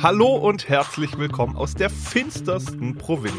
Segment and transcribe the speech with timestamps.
[0.00, 3.34] Hallo und herzlich willkommen aus der finstersten Provinz.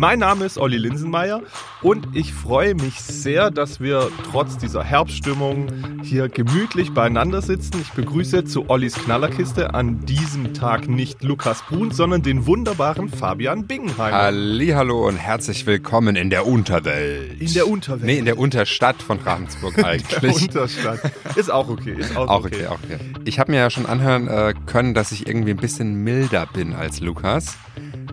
[0.00, 1.42] Mein Name ist Olli Linsenmeier
[1.82, 5.72] und ich freue mich sehr, dass wir trotz dieser Herbststimmung
[6.04, 7.80] hier gemütlich beieinander sitzen.
[7.80, 13.66] Ich begrüße zu Ollis Knallerkiste an diesem Tag nicht Lukas Brun, sondern den wunderbaren Fabian
[13.66, 14.14] Bingenheim.
[14.14, 17.40] Hallo und herzlich willkommen in der Unterwelt.
[17.40, 18.04] In der Unterwelt.
[18.04, 20.20] Nee, in der Unterstadt von Ravensburg eigentlich.
[20.20, 21.00] der Unterstadt.
[21.34, 21.96] Ist auch okay.
[21.98, 22.54] Ist auch, Auch okay.
[22.54, 22.98] okay, auch okay.
[23.24, 26.72] Ich habe mir ja schon anhören äh, können, dass ich irgendwie ein bisschen milder bin
[26.72, 27.58] als Lukas.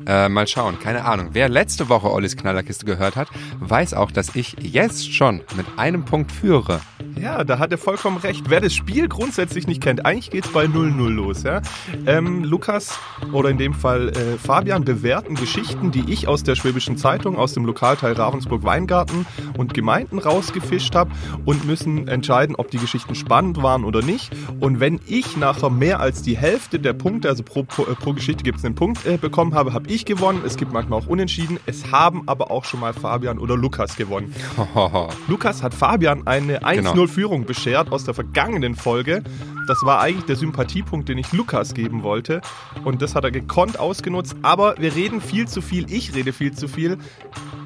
[0.08, 1.30] Äh, mal schauen, keine Ahnung.
[1.34, 3.27] Wer letzte Woche Ollis Knallerkiste gehört hat,
[3.59, 6.81] weiß auch, dass ich jetzt schon mit einem Punkt führe.
[7.20, 8.50] Ja, da hat er vollkommen recht.
[8.50, 11.44] Wer das Spiel grundsätzlich nicht kennt, eigentlich geht's bei 0-0 los.
[11.44, 11.62] Ja?
[12.05, 13.00] Ähm, Lukas
[13.31, 17.53] oder in dem Fall äh, Fabian bewerten Geschichten, die ich aus der Schwäbischen Zeitung, aus
[17.53, 19.26] dem Lokalteil Ravensburg-Weingarten
[19.58, 21.12] und Gemeinden rausgefischt habe
[21.45, 24.31] und müssen entscheiden, ob die Geschichten spannend waren oder nicht.
[24.59, 28.14] Und wenn ich nachher mehr als die Hälfte der Punkte, also pro, pro, äh, pro
[28.14, 30.41] Geschichte gibt es einen Punkt, äh, bekommen habe, habe ich gewonnen.
[30.45, 31.59] Es gibt manchmal auch Unentschieden.
[31.65, 34.33] Es haben aber auch schon mal Fabian oder Lukas gewonnen.
[35.29, 39.23] Lukas hat Fabian eine 1-0-Führung beschert aus der vergangenen Folge.
[39.67, 42.41] Das war eigentlich der Sympathiepunkt, den ich Lukas geben wollte.
[42.83, 44.35] Und das hat er gekonnt ausgenutzt.
[44.41, 45.89] Aber wir reden viel zu viel.
[45.89, 46.97] Ich rede viel zu viel.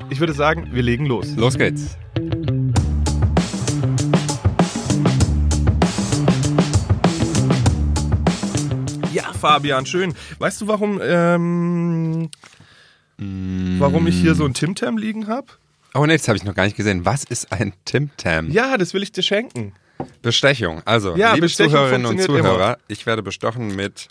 [0.10, 1.36] Ich würde sagen, wir legen los.
[1.36, 1.98] Los geht's.
[9.40, 10.14] Fabian, schön.
[10.38, 12.30] Weißt du, warum, ähm,
[13.18, 15.48] warum ich hier so ein Tim Tam liegen habe?
[15.94, 17.06] Oh nee, das habe ich noch gar nicht gesehen.
[17.06, 18.52] Was ist ein Tim Tam?
[18.52, 19.74] Ja, das will ich dir schenken.
[20.22, 20.82] Bestechung.
[20.86, 24.08] Also, Ja, liebe Bestechung Zuhörerinnen und Zuhörer, ich werde bestochen mit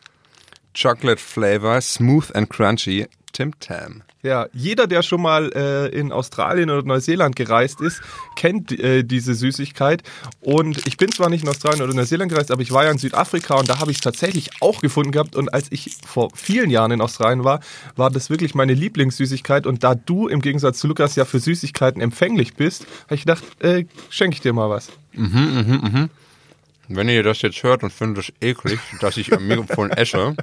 [0.80, 4.02] Chocolate Flavor, Smooth and Crunchy Tim Tam.
[4.28, 8.02] Ja, jeder, der schon mal äh, in Australien oder Neuseeland gereist ist,
[8.36, 10.02] kennt äh, diese Süßigkeit.
[10.40, 12.98] Und ich bin zwar nicht in Australien oder Neuseeland gereist, aber ich war ja in
[12.98, 15.34] Südafrika und da habe ich es tatsächlich auch gefunden gehabt.
[15.34, 17.60] Und als ich vor vielen Jahren in Australien war,
[17.96, 19.66] war das wirklich meine Lieblingssüßigkeit.
[19.66, 23.44] Und da du im Gegensatz zu Lukas ja für Süßigkeiten empfänglich bist, habe ich gedacht,
[23.60, 24.90] äh, schenke ich dir mal was.
[26.88, 30.36] Wenn ihr das jetzt hört und findet es eklig, dass ich am Mikrofon esse,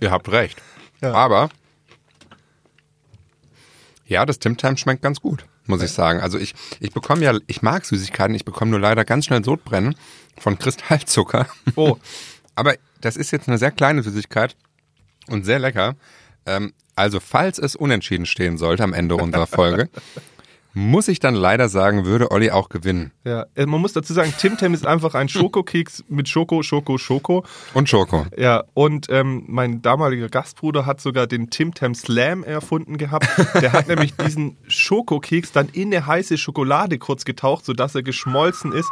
[0.00, 0.56] ihr habt recht.
[1.02, 1.12] Ja.
[1.12, 1.50] Aber
[4.06, 6.20] ja, das Tim Tam schmeckt ganz gut, muss ich sagen.
[6.20, 9.96] Also ich, ich bekomme ja, ich mag Süßigkeiten, ich bekomme nur leider ganz schnell Sodbrennen
[10.38, 11.46] von Kristallzucker.
[11.74, 11.96] Oh,
[12.56, 14.56] Aber das ist jetzt eine sehr kleine Süßigkeit
[15.28, 15.94] und sehr lecker.
[16.46, 19.90] Ähm, also falls es unentschieden stehen sollte am Ende unserer Folge,
[20.76, 23.10] muss ich dann leider sagen, würde Olli auch gewinnen.
[23.24, 23.46] ja.
[23.54, 27.46] Äh, Man muss dazu sagen, Tim Tam ist einfach ein Schokokeks mit Schoko, Schoko, Schoko.
[27.72, 28.26] Und Schoko.
[28.36, 33.26] Ja, und ähm, mein damaliger Gastbruder hat sogar den Tim Tam Slam erfunden gehabt.
[33.62, 38.72] Der hat nämlich diesen Schokokeks dann in eine heiße Schokolade kurz getaucht, sodass er geschmolzen
[38.72, 38.90] ist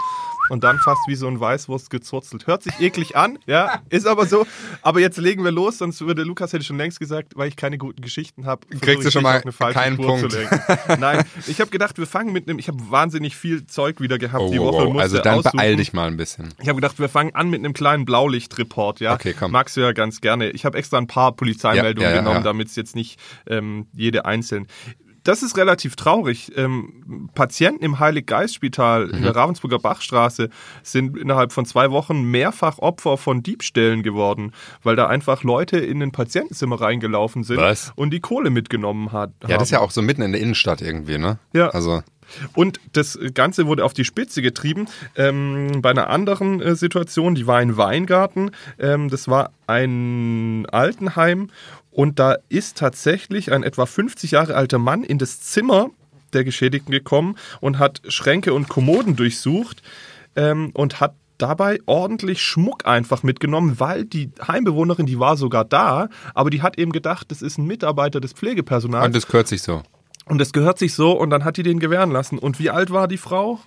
[0.51, 2.47] und dann fast wie so ein Weißwurst gezurzelt.
[2.47, 4.47] Hört sich eklig an, ja, ist aber so.
[4.83, 7.79] Aber jetzt legen wir los, sonst würde Lukas hätte schon längst gesagt, weil ich keine
[7.79, 8.67] guten Geschichten habe.
[8.81, 10.37] Kriegst du schon mal keinen Punkt.
[10.99, 14.45] Nein, ich habe gedacht, wir fangen mit einem, ich habe wahnsinnig viel Zeug wieder gehabt
[14.45, 14.87] Oh, die Woche.
[14.87, 14.99] wow.
[15.01, 15.57] Also dann aussuchen.
[15.57, 16.53] beeil dich mal ein bisschen.
[16.61, 19.15] Ich habe gedacht, wir fangen an mit einem kleinen Blaulichtreport, ja.
[19.15, 19.53] Okay, komm.
[19.53, 20.51] Magst du ja ganz gerne.
[20.51, 23.87] Ich habe extra ein paar Polizeimeldungen Ja, ja, ja, genommen, damit es jetzt nicht ähm,
[23.95, 24.67] jede einzeln.
[25.25, 26.53] Das ist relativ traurig.
[26.57, 29.23] Ähm, Patienten im Heilig-Geist-Spital in Mhm.
[29.23, 30.51] der Ravensburger Bachstraße
[30.83, 34.53] sind innerhalb von zwei Wochen mehrfach Opfer von Diebstählen geworden,
[34.83, 37.93] weil da einfach Leute in ein Patientenzimmer reingelaufen sind Was?
[37.97, 39.33] und die Kohle mitgenommen hat.
[39.49, 41.39] Ja, das ist ja auch so mitten in der Innenstadt irgendwie, ne?
[41.53, 41.69] Ja.
[41.71, 42.03] Also,
[42.55, 47.47] Und das Ganze wurde auf die Spitze getrieben ähm, bei einer anderen äh, Situation, die
[47.47, 48.51] war in Weingarten.
[48.79, 51.49] Ähm, das war ein Altenheim
[51.95, 55.91] und da ist tatsächlich ein etwa 50 Jahre alter Mann in das Zimmer
[56.33, 59.83] der Geschädigten gekommen und hat Schränke und Kommoden durchsucht
[60.35, 66.09] ähm, und hat dabei ordentlich Schmuck einfach mitgenommen, weil die Heimbewohnerin, die war sogar da,
[66.35, 69.07] aber die hat eben gedacht, das ist ein Mitarbeiter des Pflegepersonals.
[69.07, 69.83] und das gehört sich so.
[70.27, 72.39] Und das gehört sich so und dann hat die den gewähren lassen.
[72.39, 73.61] Und wie alt war die Frau?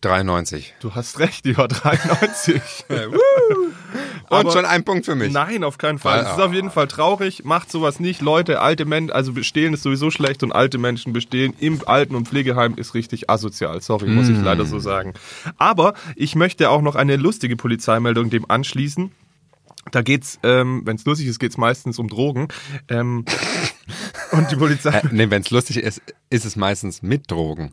[0.00, 0.74] 93.
[0.80, 2.62] Du hast recht, die war 93.
[4.28, 5.32] Und Aber- schon ein Punkt für mich.
[5.32, 6.20] Nein, auf keinen Fall.
[6.24, 7.44] Es ist auf jeden Fall traurig.
[7.44, 8.20] Macht sowas nicht.
[8.20, 12.26] Leute, alte Menschen, also bestehlen ist sowieso schlecht und alte Menschen bestehlen im Alten- und
[12.28, 13.80] Pflegeheim ist richtig asozial.
[13.80, 15.14] Sorry, muss ich leider so sagen.
[15.58, 19.12] Aber ich möchte auch noch eine lustige Polizeimeldung dem anschließen.
[19.92, 22.48] Da geht's, ähm, wenn es lustig ist, geht's meistens um Drogen.
[22.88, 23.24] Ähm,
[24.32, 24.90] und die Polizei.
[24.90, 27.72] Äh, nee, wenn es lustig ist, ist es meistens mit Drogen.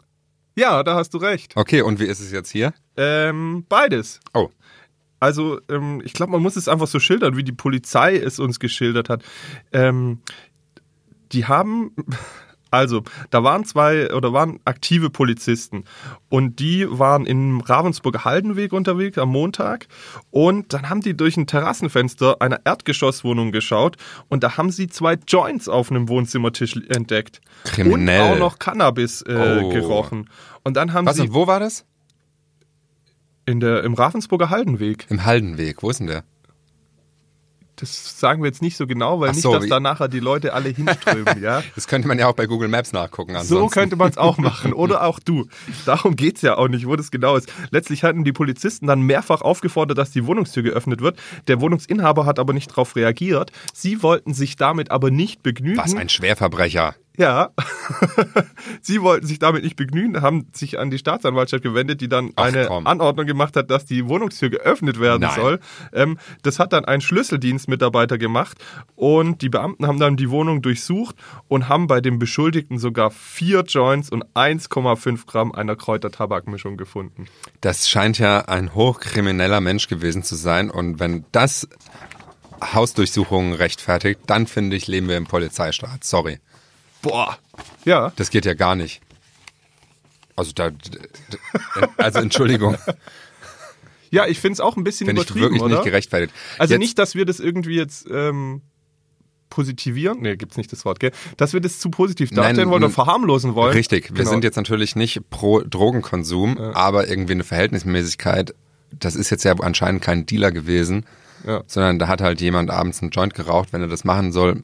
[0.55, 1.53] Ja, da hast du recht.
[1.55, 2.73] Okay, und wie ist es jetzt hier?
[2.95, 4.19] Ähm, beides.
[4.35, 4.49] Oh,
[5.23, 8.59] Also, ähm, ich glaube, man muss es einfach so schildern, wie die Polizei es uns
[8.59, 9.23] geschildert hat.
[9.71, 10.19] Ähm,
[11.31, 11.91] die haben
[12.73, 15.83] Also, da waren zwei oder waren aktive Polizisten
[16.29, 19.85] und die waren im Ravensburger Haldenweg unterwegs am Montag
[20.31, 23.97] und dann haben die durch ein Terrassenfenster einer Erdgeschosswohnung geschaut
[24.27, 27.41] und da haben sie zwei Joints auf einem Wohnzimmertisch entdeckt.
[27.65, 28.23] Kriminell.
[28.23, 29.69] Und auch noch Cannabis äh, Oh.
[29.69, 30.27] gerochen.
[30.63, 31.85] Und dann haben Was sie wo war das?
[33.45, 35.83] In der, im Ravensburger Haldenweg, Im Haldenweg.
[35.83, 36.23] Wo ist denn der?
[37.75, 40.19] das sagen wir jetzt nicht so genau, weil Ach nicht, so, dass da nachher die
[40.19, 41.63] Leute alle hinströmen, ja.
[41.75, 43.33] Das könnte man ja auch bei Google Maps nachgucken.
[43.33, 43.79] So Ansonsten.
[43.79, 44.73] könnte man es auch machen.
[44.73, 45.47] Oder auch du.
[45.85, 47.51] Darum geht's ja auch nicht, wo das genau ist.
[47.71, 51.19] Letztlich hatten die Polizisten dann mehrfach aufgefordert, dass die Wohnungstür geöffnet wird.
[51.47, 53.51] Der Wohnungsinhaber hat aber nicht darauf reagiert.
[53.73, 55.77] Sie wollten sich damit aber nicht begnügen.
[55.77, 56.95] Was ein Schwerverbrecher.
[57.17, 57.51] Ja.
[58.81, 62.45] Sie wollten sich damit nicht begnügen, haben sich an die Staatsanwaltschaft gewendet, die dann Ach,
[62.45, 62.87] eine komm.
[62.87, 65.35] Anordnung gemacht hat, dass die Wohnungstür geöffnet werden Nein.
[65.35, 65.59] soll.
[65.93, 68.57] Ähm, das hat dann ein Schlüsseldienstmitarbeiter gemacht
[68.95, 71.15] und die Beamten haben dann die Wohnung durchsucht
[71.47, 77.27] und haben bei dem Beschuldigten sogar vier Joints und 1,5 Gramm einer Kräutertabakmischung gefunden.
[77.61, 80.71] Das scheint ja ein hochkrimineller Mensch gewesen zu sein.
[80.71, 81.67] Und wenn das
[82.73, 86.03] Hausdurchsuchungen rechtfertigt, dann finde ich, leben wir im Polizeistaat.
[86.03, 86.39] Sorry.
[87.03, 87.37] Boah.
[87.85, 88.11] Ja.
[88.15, 89.01] Das geht ja gar nicht.
[90.35, 90.71] Also da,
[91.97, 92.75] also Entschuldigung,
[94.09, 95.75] Ja, ich finde es auch ein bisschen finde ich übertrieben, wirklich oder?
[95.75, 96.33] nicht gerechtfertigt.
[96.57, 98.61] Also Jetzt- nicht, dass wir das irgendwie jetzt ähm,
[99.49, 101.11] positivieren, nee, gibt's nicht das Wort, gell?
[101.37, 103.73] Dass wir das zu positiv darstellen Nein, wollen oder verharmlosen wollen.
[103.73, 104.29] Richtig, wir Genau.
[104.31, 108.55] sind jetzt natürlich nicht pro Drogenkonsum, aber irgendwie eine Verhältnismäßigkeit.
[108.91, 111.05] Das ist jetzt ja anscheinend kein Dealer gewesen,
[111.45, 111.63] Ja.
[111.67, 113.69] sondern da hat halt jemand abends einen Joint geraucht.
[113.73, 114.63] Wenn er das machen soll,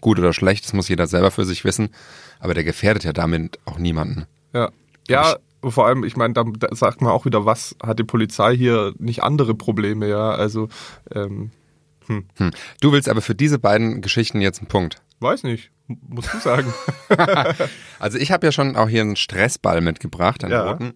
[0.00, 1.90] gut oder schlecht, das muss jeder selber für sich wissen.
[2.40, 4.26] Aber der gefährdet ja damit auch niemanden.
[4.52, 4.70] Ja,
[5.08, 8.56] ja vor allem, ich meine, da, da sagt man auch wieder, was hat die Polizei
[8.56, 10.30] hier nicht andere Probleme, ja?
[10.30, 10.68] Also,
[11.14, 11.50] ähm,
[12.06, 12.24] Hm.
[12.80, 15.02] Du willst aber für diese beiden Geschichten jetzt einen Punkt.
[15.20, 16.72] weiß nicht, m- musst du sagen.
[17.98, 20.70] Also ich habe ja schon auch hier einen Stressball mitgebracht, einen Ja.
[20.70, 20.94] roten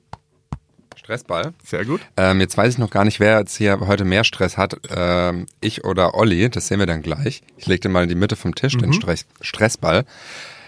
[1.02, 1.52] Stressball.
[1.64, 2.00] Sehr gut.
[2.16, 4.76] Ähm, jetzt weiß ich noch gar nicht, wer jetzt hier heute mehr Stress hat.
[4.94, 7.42] Ähm, ich oder Olli, das sehen wir dann gleich.
[7.56, 10.04] Ich leg den mal in die Mitte vom Tisch, den Stress Stressball.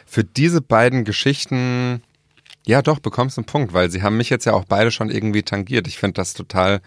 [0.07, 2.03] Für diese beiden Geschichten,
[2.67, 5.09] ja doch, bekommst du einen Punkt, weil sie haben mich jetzt ja auch beide schon
[5.09, 5.87] irgendwie tangiert.
[5.87, 6.81] Ich finde das total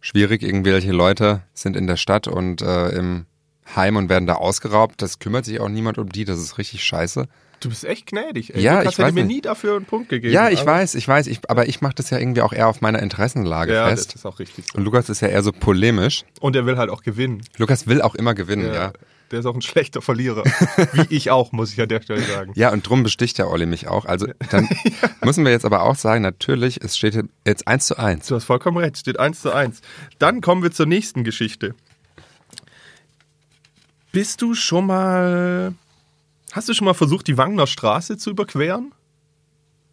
[0.00, 0.42] schwierig.
[0.42, 3.24] Irgendwelche Leute sind in der Stadt und äh, im
[3.74, 5.00] Heim und werden da ausgeraubt.
[5.00, 6.26] Das kümmert sich auch niemand um die.
[6.26, 7.26] Das ist richtig scheiße.
[7.64, 8.60] Du bist echt gnädig, ey.
[8.60, 10.32] Ja, Lukas ich hätte weiß mir nie dafür einen Punkt gegeben.
[10.34, 12.68] Ja, ich aber- weiß, ich weiß, ich, aber ich mache das ja irgendwie auch eher
[12.68, 14.14] auf meiner Interessenlage Ja, das fest.
[14.16, 14.78] ist auch richtig so.
[14.78, 16.24] Und Lukas ist ja eher so polemisch.
[16.40, 17.40] Und er will halt auch gewinnen.
[17.56, 18.92] Lukas will auch immer gewinnen, ja.
[19.30, 20.44] Der ist auch ein schlechter Verlierer.
[20.92, 22.52] Wie ich auch, muss ich an der Stelle sagen.
[22.54, 24.04] Ja, und drum besticht der Olli mich auch.
[24.04, 24.68] Also dann
[25.24, 28.26] müssen wir jetzt aber auch sagen, natürlich, es steht jetzt eins zu eins.
[28.26, 29.80] Du hast vollkommen recht, steht 1 zu 1.
[30.18, 31.74] Dann kommen wir zur nächsten Geschichte.
[34.12, 35.72] Bist du schon mal.
[36.54, 38.92] Hast du schon mal versucht, die Wangner Straße zu überqueren?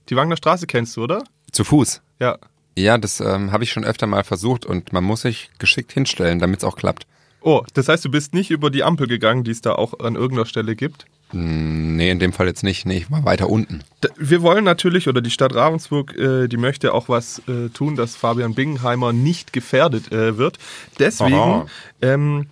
[0.10, 1.24] Die Wangner Straße kennst du, oder?
[1.52, 2.04] Zu Fuß.
[2.20, 2.38] Ja.
[2.78, 6.38] Ja, das ähm, habe ich schon öfter mal versucht und man muss sich geschickt hinstellen,
[6.38, 7.08] damit es auch klappt.
[7.42, 10.14] Oh, das heißt, du bist nicht über die Ampel gegangen, die es da auch an
[10.14, 11.08] irgendeiner Stelle gibt?
[11.32, 12.86] Hm, Nee, in dem Fall jetzt nicht.
[12.86, 13.84] Nee, ich war weiter unten.
[14.18, 18.16] Wir wollen natürlich, oder die Stadt Ravensburg, äh, die möchte auch was äh, tun, dass
[18.16, 20.58] Fabian Bingenheimer nicht gefährdet äh, wird.
[20.98, 21.68] Deswegen
[22.02, 22.48] ähm,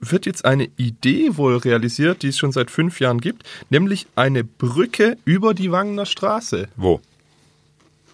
[0.00, 4.44] wird jetzt eine Idee wohl realisiert, die es schon seit fünf Jahren gibt, nämlich eine
[4.44, 7.00] Brücke über die Wangener Straße Wo?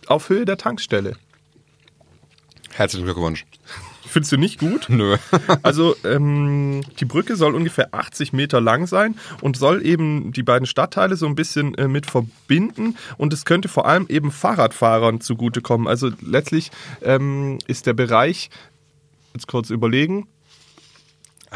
[0.07, 1.17] auf Höhe der Tankstelle.
[2.73, 3.47] Herzlichen Glückwunsch.
[4.07, 4.87] Findest du nicht gut?
[4.89, 5.17] Nö.
[5.63, 10.67] Also ähm, die Brücke soll ungefähr 80 Meter lang sein und soll eben die beiden
[10.67, 15.89] Stadtteile so ein bisschen äh, mit verbinden und es könnte vor allem eben Fahrradfahrern zugutekommen.
[15.89, 16.70] Also letztlich
[17.03, 18.51] ähm, ist der Bereich,
[19.35, 20.29] jetzt kurz überlegen,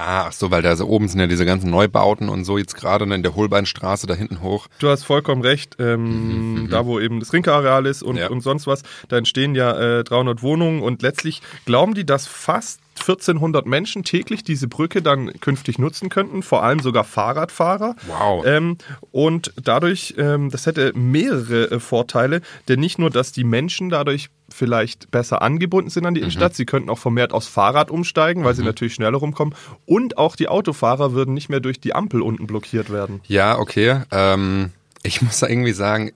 [0.00, 2.76] Ah, ach so, weil da so oben sind ja diese ganzen Neubauten und so jetzt
[2.76, 4.68] gerade ne, in der Holbeinstraße da hinten hoch.
[4.78, 5.76] Du hast vollkommen recht.
[5.80, 8.28] Ähm, Da, wo eben das Rinkeareal ist und, Ja.
[8.28, 12.80] und sonst was, da entstehen ja äh, 300 Wohnungen und letztlich glauben die, dass fast
[13.00, 17.94] 1400 Menschen täglich diese Brücke dann künftig nutzen könnten, vor allem sogar Fahrradfahrer.
[18.06, 18.44] Wow.
[18.46, 18.76] Ähm,
[19.12, 24.30] und dadurch, ähm, das hätte mehrere äh, Vorteile, denn nicht nur, dass die Menschen dadurch
[24.58, 28.54] vielleicht besser angebunden sind an die Innenstadt, sie könnten auch vermehrt aufs Fahrrad umsteigen, weil
[28.54, 29.54] sie natürlich schneller rumkommen
[29.86, 33.20] und auch die Autofahrer würden nicht mehr durch die Ampel unten blockiert werden.
[33.26, 34.02] Ja, okay.
[34.10, 34.72] Ähm,
[35.02, 36.12] ich muss da irgendwie sagen,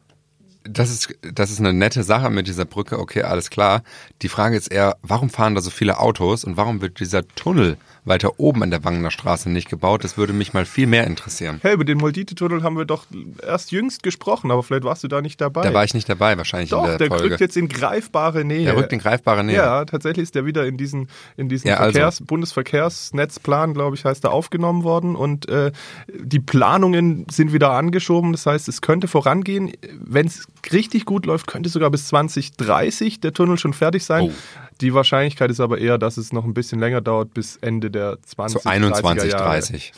[0.65, 3.83] das ist, das ist eine nette Sache mit dieser Brücke, okay, alles klar.
[4.23, 7.77] Die Frage ist eher, warum fahren da so viele Autos und warum wird dieser Tunnel
[8.05, 10.05] weiter oben an der Wangener Straße nicht gebaut?
[10.05, 11.61] Das würde mich mal viel mehr interessieren.
[11.63, 13.07] Hey, über den Moldite-Tunnel haben wir doch
[13.47, 15.63] erst jüngst gesprochen, aber vielleicht warst du da nicht dabei.
[15.63, 17.25] Da war ich nicht dabei, wahrscheinlich doch, in der, der Folge.
[17.25, 18.65] rückt jetzt in greifbare Nähe.
[18.65, 19.57] der rückt in greifbare Nähe.
[19.57, 21.99] Ja, tatsächlich ist der wieder in diesen, in diesen Ja, also.
[21.99, 25.17] Verkehrs-, Bundesverkehrsnetzplan, glaube ich, heißt er, aufgenommen worden.
[25.17, 25.73] Und äh,
[26.13, 28.33] die Planungen sind wieder angeschoben.
[28.33, 29.73] Das heißt, es könnte vorangehen.
[29.93, 34.25] Wenn es richtig gut läuft, könnte sogar bis 2030 der Tunnel schon fertig sein.
[34.25, 34.33] Oh.
[34.81, 38.19] Die Wahrscheinlichkeit ist aber eher, dass es noch ein bisschen länger dauert, bis Ende der
[38.23, 39.45] 20 So 21, 30er Jahre.
[39.45, 39.93] 30.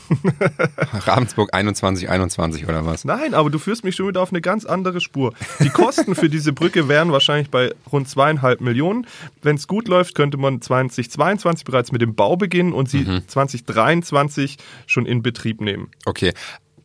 [1.07, 3.05] Ravensburg 21, 21 oder was?
[3.05, 5.33] Nein, aber du führst mich schon wieder auf eine ganz andere Spur.
[5.61, 9.07] Die Kosten für diese Brücke wären wahrscheinlich bei rund zweieinhalb Millionen.
[9.43, 14.59] Wenn es gut läuft, könnte man 2022 bereits mit dem Bau beginnen und sie 2023
[14.87, 15.91] schon in Betrieb nehmen.
[16.05, 16.33] Okay.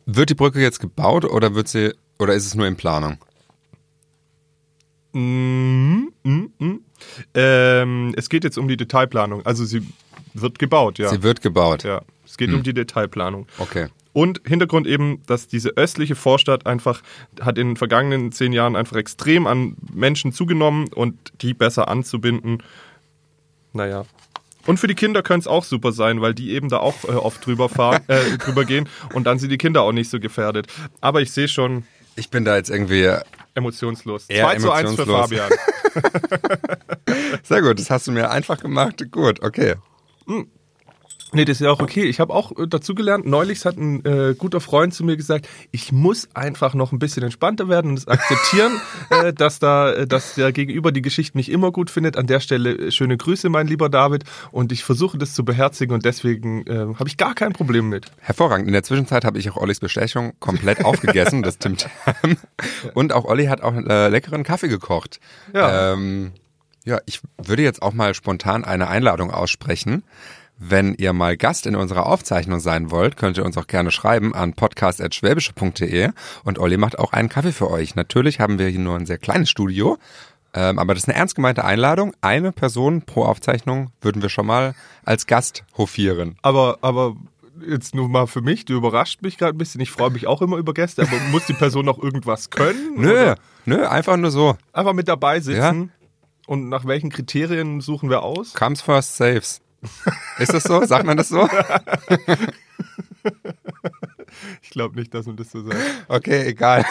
[0.06, 3.18] Wird die Brücke jetzt gebaut oder wird sie, oder ist es nur in Planung?
[5.12, 6.80] Mm, mm, mm.
[7.34, 9.44] Ähm, es geht jetzt um die Detailplanung.
[9.44, 9.82] Also sie
[10.34, 11.08] wird gebaut, ja.
[11.08, 11.84] Sie wird gebaut.
[11.84, 12.02] ja.
[12.24, 13.48] Es geht um die Detailplanung.
[13.58, 13.88] Okay.
[14.12, 17.02] Und Hintergrund eben, dass diese östliche Vorstadt einfach
[17.40, 22.62] hat in den vergangenen zehn Jahren einfach extrem an Menschen zugenommen und die besser anzubinden.
[23.72, 24.04] Naja.
[24.66, 27.12] Und für die Kinder könnte es auch super sein, weil die eben da auch äh,
[27.12, 30.66] oft drüber fahren, äh, drüber gehen und dann sind die Kinder auch nicht so gefährdet.
[31.00, 31.84] Aber ich sehe schon
[32.16, 33.12] Ich bin da jetzt irgendwie
[33.54, 34.26] emotionslos.
[34.28, 35.06] Eher 2 zu 1 für.
[35.06, 35.50] Fabian.
[37.42, 39.04] Sehr gut, das hast du mir einfach gemacht.
[39.10, 39.74] Gut, okay.
[41.32, 42.04] Nee, das ist ja auch okay.
[42.04, 45.48] Ich habe auch äh, dazu gelernt, neulich hat ein äh, guter Freund zu mir gesagt,
[45.70, 50.06] ich muss einfach noch ein bisschen entspannter werden und es akzeptieren, äh, dass da, äh,
[50.06, 52.16] dass der Gegenüber die Geschichte nicht immer gut findet.
[52.16, 54.24] An der Stelle äh, schöne Grüße, mein lieber David.
[54.50, 58.06] Und ich versuche das zu beherzigen und deswegen äh, habe ich gar kein Problem mit.
[58.18, 58.66] Hervorragend.
[58.66, 62.36] In der Zwischenzeit habe ich auch Ollis Bestechung komplett aufgegessen, das Tim Tam.
[62.94, 65.20] Und auch Olli hat auch äh, leckeren Kaffee gekocht.
[65.54, 65.92] Ja.
[65.92, 66.32] Ähm,
[66.84, 70.02] ja, ich würde jetzt auch mal spontan eine Einladung aussprechen.
[70.62, 74.34] Wenn ihr mal Gast in unserer Aufzeichnung sein wollt, könnt ihr uns auch gerne schreiben
[74.34, 76.10] an podcast.schwäbische.de
[76.44, 77.94] und Olli macht auch einen Kaffee für euch.
[77.94, 79.96] Natürlich haben wir hier nur ein sehr kleines Studio,
[80.52, 82.12] ähm, aber das ist eine ernst gemeinte Einladung.
[82.20, 86.36] Eine Person pro Aufzeichnung würden wir schon mal als Gast hofieren.
[86.42, 87.16] Aber, aber
[87.66, 89.80] jetzt nur mal für mich, du überrascht mich gerade ein bisschen.
[89.80, 92.96] Ich freue mich auch immer über Gäste, aber muss die Person noch irgendwas können?
[92.96, 94.58] Nö, Oder nö, einfach nur so.
[94.74, 95.90] Einfach mit dabei sitzen.
[96.46, 98.52] Und nach welchen Kriterien suchen wir aus?
[98.52, 99.62] Comes first saves.
[100.38, 100.84] Ist das so?
[100.84, 101.48] Sagt man das so?
[104.62, 105.76] Ich glaube nicht, dass man das so sagt.
[106.08, 106.84] Okay, egal.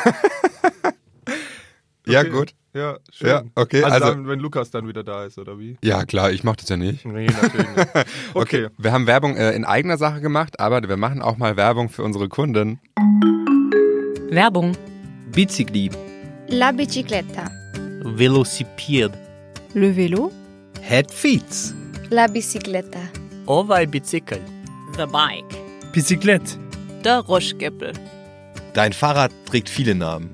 [2.05, 2.29] Ja, Okay.
[2.29, 2.53] gut.
[2.73, 3.27] Ja, schön.
[3.29, 5.77] Ja, okay, Also, also- dann, wenn Lukas dann wieder da ist, oder wie?
[5.83, 7.05] Ja, klar, ich mach das ja nicht.
[7.05, 7.87] Nee, natürlich nicht.
[8.35, 8.67] Okay.
[8.77, 12.03] Wir haben Werbung äh, in eigener Sache gemacht, aber wir machen auch mal Werbung für
[12.03, 12.79] unsere Kunden.
[14.29, 14.73] Werbung.
[15.31, 15.89] Bicicli,
[16.47, 17.45] La bicicletta.
[18.03, 19.17] Velocipede.
[19.73, 20.31] Le vélo.
[20.81, 21.73] Head Feeds,
[22.11, 22.99] La bicicletta.
[23.45, 24.39] Ovaj bicicl.
[24.97, 25.55] The bike.
[25.93, 26.57] Bicyclette.
[27.03, 27.93] Der Roschgeppel.
[28.73, 30.31] Dein Fahrrad trägt viele Namen.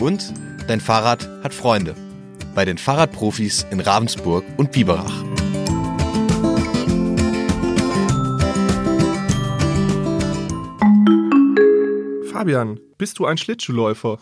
[0.00, 0.32] Und
[0.66, 1.94] dein Fahrrad hat Freunde.
[2.56, 5.24] Bei den Fahrradprofis in Ravensburg und Biberach.
[12.32, 14.18] Fabian, bist du ein Schlittschuhläufer?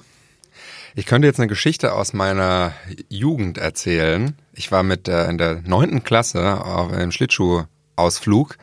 [0.94, 2.74] Ich könnte jetzt eine Geschichte aus meiner
[3.08, 4.36] Jugend erzählen.
[4.52, 8.58] Ich war mit äh, in der neunten Klasse auf einem Schlittschuhausflug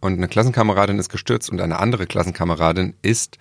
[0.00, 3.38] und eine Klassenkameradin ist gestürzt und eine andere Klassenkameradin ist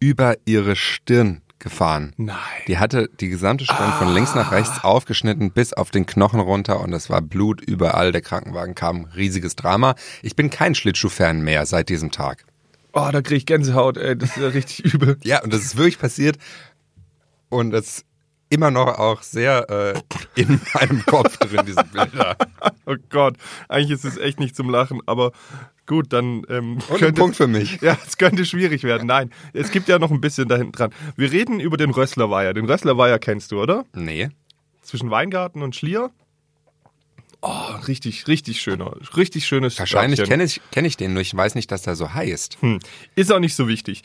[0.00, 2.14] über ihre Stirn gefahren.
[2.16, 2.36] Nein.
[2.66, 6.80] Die hatte die gesamte Stirn von links nach rechts aufgeschnitten bis auf den Knochen runter
[6.80, 8.10] und es war Blut überall.
[8.10, 9.96] Der Krankenwagen kam, riesiges Drama.
[10.22, 12.44] Ich bin kein Schlittschuh-Fan mehr seit diesem Tag.
[12.94, 14.16] Oh, da krieg ich Gänsehaut, ey.
[14.16, 15.18] Das ist ja richtig übel.
[15.22, 16.38] Ja, und das ist wirklich passiert
[17.48, 18.04] und es
[18.48, 22.36] immer noch auch sehr äh, in meinem Kopf drin, diese Bilder.
[22.86, 23.36] Oh Gott,
[23.68, 25.32] eigentlich ist es echt nicht zum Lachen, aber
[25.86, 27.80] gut, dann ähm, Und ein könnte Punkt für mich.
[27.80, 29.06] Ja, es könnte schwierig werden.
[29.06, 30.90] Nein, es gibt ja noch ein bisschen da hinten dran.
[31.16, 32.54] Wir reden über den Rösslerweiher.
[32.54, 33.84] Den Rösslerweiher kennst du, oder?
[33.94, 34.28] Nee.
[34.82, 36.10] Zwischen Weingarten und Schlier.
[37.42, 41.22] Oh, richtig, richtig schöner, richtig schönes Wahrscheinlich kenne ich, kenn ich den nur.
[41.22, 42.58] Ich weiß nicht, dass der so heißt.
[42.60, 42.80] Hm.
[43.14, 44.02] Ist auch nicht so wichtig.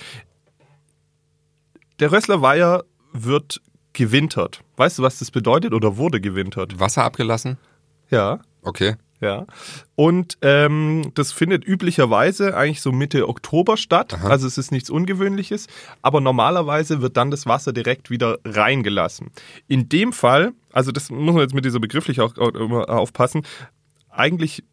[2.00, 3.62] Der Rösslerweiher wird
[3.94, 4.62] gewintert.
[4.78, 6.80] Weißt du, was das bedeutet oder wurde gewintert?
[6.80, 7.58] Wasser abgelassen?
[8.10, 8.40] Ja.
[8.64, 8.96] Okay.
[9.22, 9.46] Ja.
[9.96, 14.18] Und ähm, das findet üblicherweise eigentlich so Mitte Oktober statt.
[14.24, 15.68] Also es ist nichts Ungewöhnliches.
[16.02, 19.30] Aber normalerweise wird dann das Wasser direkt wieder reingelassen.
[19.68, 23.44] In dem Fall, also das muss man jetzt mit dieser Begrifflichkeit auch, auch immer aufpassen,
[24.10, 24.64] eigentlich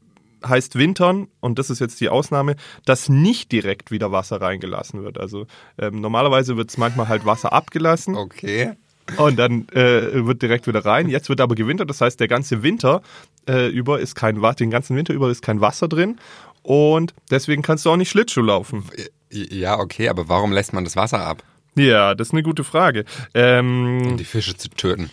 [0.47, 5.18] heißt Wintern, und das ist jetzt die Ausnahme, dass nicht direkt wieder Wasser reingelassen wird.
[5.18, 5.47] Also
[5.78, 8.16] ähm, normalerweise wird es manchmal halt Wasser abgelassen.
[8.16, 8.73] Okay.
[9.16, 11.09] Und dann äh, wird direkt wieder rein.
[11.09, 13.00] Jetzt wird aber gewintert, das heißt, der ganze Winter
[13.49, 16.18] äh, über ist kein Wasser, den ganzen Winter über ist kein Wasser drin.
[16.62, 18.85] Und deswegen kannst du auch nicht Schlittschuh laufen.
[19.30, 21.42] Ja, okay, aber warum lässt man das Wasser ab,
[21.75, 23.04] Ja, das ist eine gute Frage.
[23.35, 25.11] Ähm, um die Fische zu töten?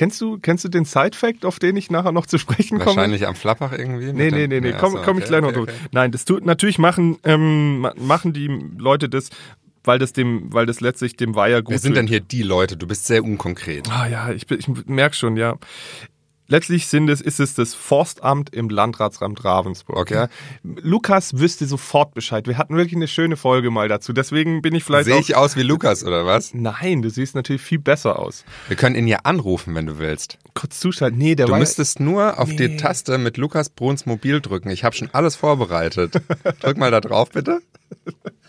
[0.00, 2.96] Kennst du kennst du den Side-Fact, auf den ich nachher noch zu sprechen komme?
[2.96, 4.14] Wahrscheinlich am Flappach irgendwie?
[4.14, 5.72] Nee, nee, nee, nee, komm, komm ich gleich noch okay.
[5.92, 9.28] Nein, das tut natürlich machen ähm, ma- machen die Leute das,
[9.84, 12.78] weil das dem weil das letztlich dem Weiher gut Wer sind denn hier die Leute?
[12.78, 13.90] Du bist sehr unkonkret.
[13.90, 15.56] Ah ja, ich, ich merke schon, ja.
[16.50, 19.96] Letztlich sind es, ist es das Forstamt im Landratsamt Ravensburg.
[19.96, 20.14] Okay.
[20.14, 20.28] Ja.
[20.64, 22.48] Lukas wüsste sofort Bescheid.
[22.48, 24.12] Wir hatten wirklich eine schöne Folge mal dazu.
[24.12, 26.52] Deswegen bin ich vielleicht Sehe ich aus wie Lukas oder was?
[26.52, 28.44] Nein, du siehst natürlich viel besser aus.
[28.66, 30.38] Wir können ihn ja anrufen, wenn du willst.
[30.54, 31.18] Kurz zuschalten.
[31.18, 32.76] Nee, der Du müsstest nur auf die Nee.
[32.78, 34.70] Taste mit Lukas Bruns Mobil drücken.
[34.70, 36.20] Ich habe schon alles vorbereitet.
[36.60, 37.60] Drück mal da drauf, bitte.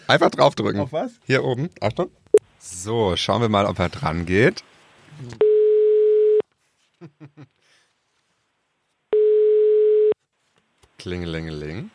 [0.08, 0.82] Einfach draufdrücken.
[0.82, 1.12] Auf was?
[1.28, 1.70] Hier oben.
[1.80, 2.10] Achtung.
[2.58, 4.64] So, schauen wir mal, ob er dran geht.
[11.02, 11.90] Klingelingeling.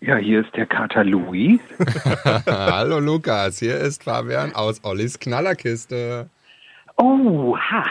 [0.00, 1.60] Ja, hier ist der Kater Louis.
[2.46, 6.30] Hallo Lukas, hier ist Fabian aus Ollis Knallerkiste.
[6.96, 7.84] Oha.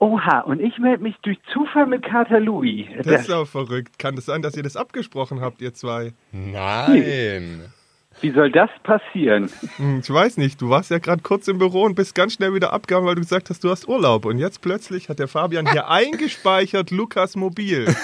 [0.00, 0.40] Oha.
[0.40, 2.88] Und ich melde mich durch Zufall mit Kater Louis.
[3.04, 4.00] Das ist auch verrückt.
[4.00, 6.12] Kann es sein, dass ihr das abgesprochen habt, ihr zwei?
[6.32, 7.72] Nein.
[8.20, 9.50] Wie soll das passieren?
[9.76, 10.60] Hm, Ich weiß nicht.
[10.60, 13.20] Du warst ja gerade kurz im Büro und bist ganz schnell wieder abgehauen, weil du
[13.22, 14.24] gesagt hast, du hast Urlaub.
[14.24, 17.86] Und jetzt plötzlich hat der Fabian hier eingespeichert Lukas Mobil.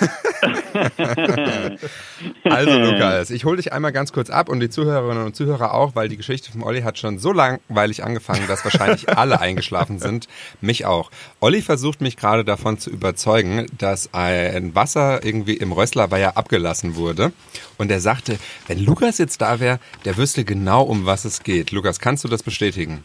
[2.44, 5.94] Also Lukas, ich hole dich einmal ganz kurz ab und die Zuhörerinnen und Zuhörer auch,
[5.94, 10.28] weil die Geschichte von Olli hat schon so langweilig angefangen, dass wahrscheinlich alle eingeschlafen sind.
[10.60, 11.10] Mich auch.
[11.40, 17.32] Olli versucht mich gerade davon zu überzeugen, dass ein Wasser irgendwie im Rösslerweiher abgelassen wurde.
[17.78, 21.72] Und er sagte, wenn Lukas jetzt da wäre, der wüsste genau, um was es geht.
[21.72, 23.02] Lukas, kannst du das bestätigen?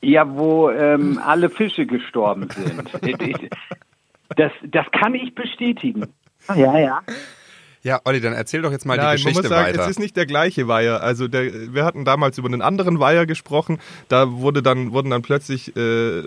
[0.00, 3.50] Ja, wo ähm, alle Fische gestorben sind.
[4.36, 6.06] Das, das kann ich bestätigen.
[6.54, 7.02] Ja, ja.
[7.82, 9.82] Ja, Olli, dann erzähl doch jetzt mal die Nein, man Geschichte muss sagen, weiter.
[9.84, 11.02] es ist nicht der gleiche Weiher.
[11.02, 13.78] Also der, wir hatten damals über einen anderen Weiher gesprochen.
[14.08, 16.24] Da wurde dann, wurden dann plötzlich äh,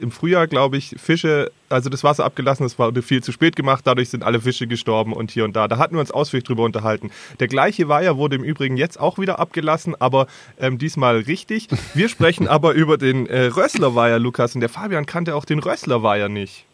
[0.00, 3.86] im Frühjahr, glaube ich, Fische, also das Wasser abgelassen, das wurde viel zu spät gemacht,
[3.86, 5.68] dadurch sind alle Fische gestorben und hier und da.
[5.68, 7.10] Da hatten wir uns ausführlich drüber unterhalten.
[7.38, 10.26] Der gleiche Weiher wurde im Übrigen jetzt auch wieder abgelassen, aber
[10.58, 11.68] ähm, diesmal richtig.
[11.94, 16.28] Wir sprechen aber über den äh, Rösslerweiher, Lukas, und der Fabian kannte auch den Rösslerweiher
[16.28, 16.66] nicht.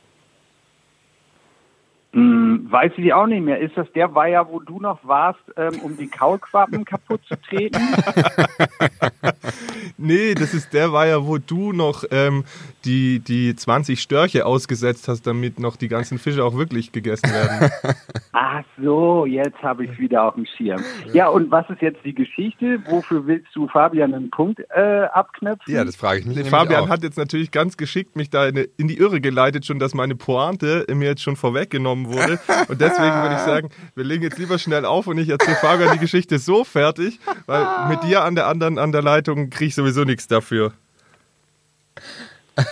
[2.17, 3.61] Hm, weiß ich auch nicht mehr.
[3.61, 7.79] Ist das der Weiher, wo du noch warst, ähm, um die Kaulquappen kaputt zu treten?
[9.99, 12.45] Nee, das ist der Weiher, wo du noch ähm,
[12.85, 17.71] die, die 20 Störche ausgesetzt hast, damit noch die ganzen Fische auch wirklich gegessen werden.
[18.33, 20.83] Ach so, jetzt habe ich es wieder auf dem Schirm.
[21.13, 22.79] Ja, und was ist jetzt die Geschichte?
[22.89, 25.73] Wofür willst du Fabian einen Punkt äh, abknöpfen?
[25.73, 26.89] ja, das frage ich mich Fabian auch.
[26.89, 30.15] hat jetzt natürlich ganz geschickt mich da in, in die Irre geleitet, schon dass meine
[30.15, 32.39] Pointe mir jetzt schon vorweggenommen wurde.
[32.69, 35.93] Und deswegen würde ich sagen, wir legen jetzt lieber schnell auf und ich erzähle Fabian
[35.93, 39.75] die Geschichte so fertig, weil mit dir an der anderen an der Leitung kriege ich
[39.75, 40.73] sowieso nichts dafür.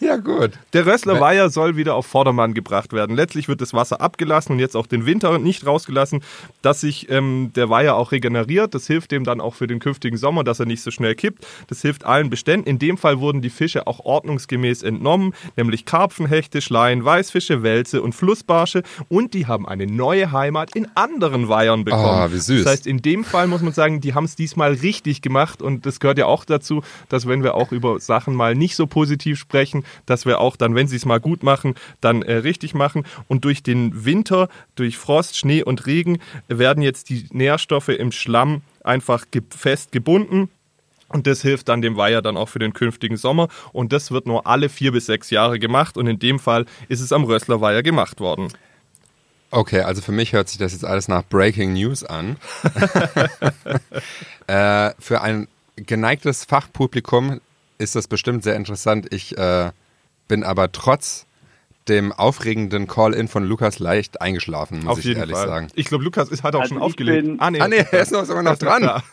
[0.00, 0.52] Ja, gut.
[0.74, 3.16] Der Rössler Weiher soll wieder auf Vordermann gebracht werden.
[3.16, 6.22] Letztlich wird das Wasser abgelassen und jetzt auch den Winter nicht rausgelassen,
[6.62, 8.74] dass sich ähm, der Weiher auch regeneriert.
[8.74, 11.44] Das hilft dem dann auch für den künftigen Sommer, dass er nicht so schnell kippt.
[11.66, 12.68] Das hilft allen Beständen.
[12.68, 18.00] In dem Fall wurden die Fische auch ordnungsgemäß entnommen, nämlich Karpfen, Hechte, Schleien, Weißfische, Wälze
[18.00, 18.84] und Flussbarsche.
[19.08, 22.04] Und die haben eine neue Heimat in anderen Weihern bekommen.
[22.04, 22.62] Ah, wie süß.
[22.62, 25.86] Das heißt, in dem Fall muss man sagen, die haben es diesmal richtig gemacht und
[25.86, 29.38] das gehört ja auch dazu, dass wenn wir auch über Sachen mal nicht so positiv
[29.38, 33.04] sprechen, dass wir auch dann, wenn sie es mal gut machen, dann äh, richtig machen.
[33.28, 38.62] Und durch den Winter, durch Frost, Schnee und Regen werden jetzt die Nährstoffe im Schlamm
[38.84, 40.48] einfach ge fest gebunden.
[41.08, 43.48] Und das hilft dann dem Weiher dann auch für den künftigen Sommer.
[43.72, 45.96] Und das wird nur alle vier bis sechs Jahre gemacht.
[45.96, 48.48] Und in dem Fall ist es am Rösslerweiher gemacht worden.
[49.50, 52.36] Okay, also für mich hört sich das jetzt alles nach Breaking News an.
[54.46, 57.40] äh, für ein geneigtes Fachpublikum
[57.78, 59.06] ist das bestimmt sehr interessant.
[59.12, 59.70] Ich äh,
[60.28, 61.26] bin aber trotz
[61.88, 65.46] dem aufregenden Call-In von Lukas leicht eingeschlafen, muss Auf ich jeden ehrlich Fall.
[65.48, 65.68] sagen.
[65.74, 67.28] Ich glaube, Lukas ist, hat auch Also schon aufgelegt.
[67.38, 69.00] ah, nee, Ah nee, er ist noch sogar noch dran.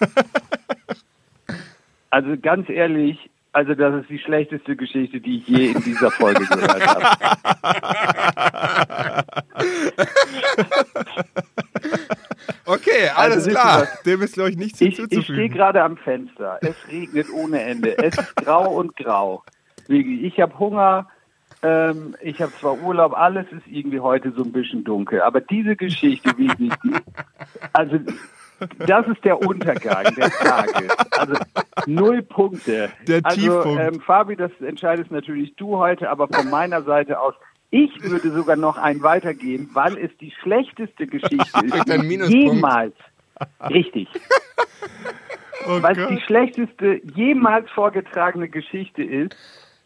[2.11, 3.17] Also ganz ehrlich,
[3.51, 7.05] also das ist die schlechteste Geschichte, die ich je in dieser Folge gehört habe.
[12.65, 13.87] Okay, alles Also, wisst ihr klar.
[14.05, 15.53] Dem ist, glaube ich, nichts Ich, ich stehe hinzuzufügen.
[15.55, 16.59] gerade am Fenster.
[16.61, 17.97] Es regnet ohne Ende.
[17.97, 19.43] Es ist grau und grau.
[19.87, 21.07] Ich habe Hunger.
[21.61, 25.21] Ähm, ich habe zwar Urlaub, alles ist irgendwie heute so ein bisschen dunkel.
[25.21, 26.93] Aber diese Geschichte, wirklich, die,
[27.73, 27.97] also
[28.87, 30.95] Das ist der Untergang des Tages.
[31.11, 31.33] Also
[31.87, 32.89] null Punkte.
[33.07, 33.81] Der also, Tiefpunkt.
[33.81, 37.33] Ähm, Fabi, das entscheidest natürlich du heute, aber von meiner Seite aus,
[37.71, 42.93] ich würde sogar noch einen weitergehen, weil es die schlechteste Geschichte ist, die jemals,
[43.69, 44.07] richtig,
[45.67, 49.35] Oh weil es die schlechteste jemals vorgetragene Geschichte ist,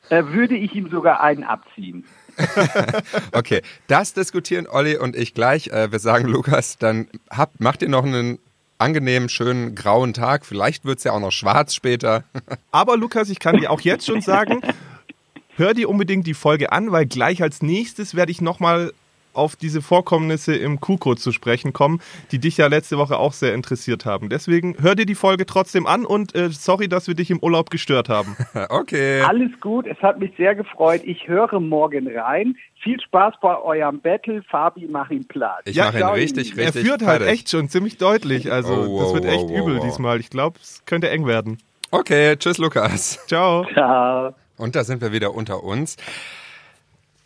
[0.09, 2.05] äh, würde ich ihm sogar einen abziehen.
[3.33, 5.67] Okay, das diskutieren Olli und ich gleich.
[5.67, 8.39] Äh, wir sagen, Lukas, dann habt, macht ihr noch einen
[8.77, 10.45] angenehmen, schönen grauen Tag.
[10.45, 12.23] Vielleicht wird's ja auch noch schwarz später.
[12.71, 14.61] Aber Lukas, ich kann dir auch jetzt schon sagen,
[15.60, 18.91] hör dir unbedingt die Folge an, weil gleich als nächstes werde ich nochmal
[19.34, 23.54] auf diese Vorkommnisse im Kuko zu sprechen kommen, die dich ja letzte Woche auch sehr
[23.54, 24.28] interessiert haben.
[24.28, 27.69] Deswegen hör dir die Folge trotzdem an und äh, sorry, dass wir dich im Urlaub
[27.69, 28.36] gestört haben.
[28.69, 29.22] Okay.
[29.22, 31.02] Alles gut, es hat mich sehr gefreut.
[31.06, 32.56] Ich höre morgen rein.
[32.82, 34.41] Viel Spaß bei eurem Battle.
[34.43, 35.62] Fabi, mach ihn platt.
[35.65, 38.74] Ich Ja, mache ihn richtig, ihr er richtig führt halt echt schon ziemlich deutlich, also
[38.74, 39.86] Oh, wow, das wird echt wow, übel wow.
[39.86, 40.19] diesmal.
[40.19, 41.60] Ich glaube, es könnte eng werden.
[41.91, 43.19] Okay, tschüss, Lukas.
[43.28, 43.65] Ciao.
[43.74, 44.34] Ciao.
[44.60, 45.95] Und da sind wir wieder unter uns.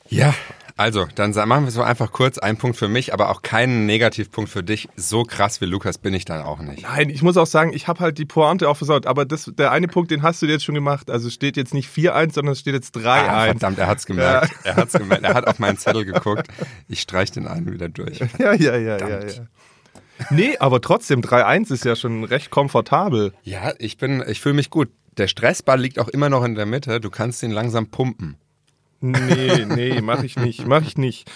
[0.07, 0.33] Ja,
[0.75, 4.49] also, dann machen wir so einfach kurz einen Punkt für mich, aber auch keinen Negativpunkt
[4.49, 4.89] für dich.
[4.95, 6.81] So krass wie Lukas bin ich dann auch nicht.
[6.83, 9.05] Nein, ich muss auch sagen, ich habe halt die Pointe auch versaut.
[9.05, 11.11] Aber das, der eine Punkt, den hast du jetzt schon gemacht.
[11.11, 13.01] Also es steht jetzt nicht 4-1, sondern es steht jetzt 3-1.
[13.05, 14.51] Ah, verdammt, er hat's gemerkt.
[14.63, 15.23] Er hat's gemerkt.
[15.23, 16.47] Er hat auf meinen Zettel geguckt.
[16.87, 18.19] Ich streich den einen wieder durch.
[18.39, 19.47] Ja, ja, ja, ja, ja.
[20.31, 23.33] Nee, aber trotzdem, 3-1 ist ja schon recht komfortabel.
[23.43, 24.89] Ja, ich bin, ich fühle mich gut.
[25.17, 26.99] Der Stressball liegt auch immer noch in der Mitte.
[26.99, 28.37] Du kannst ihn langsam pumpen.
[28.99, 31.29] Nee, nee, mach ich nicht, mach ich nicht.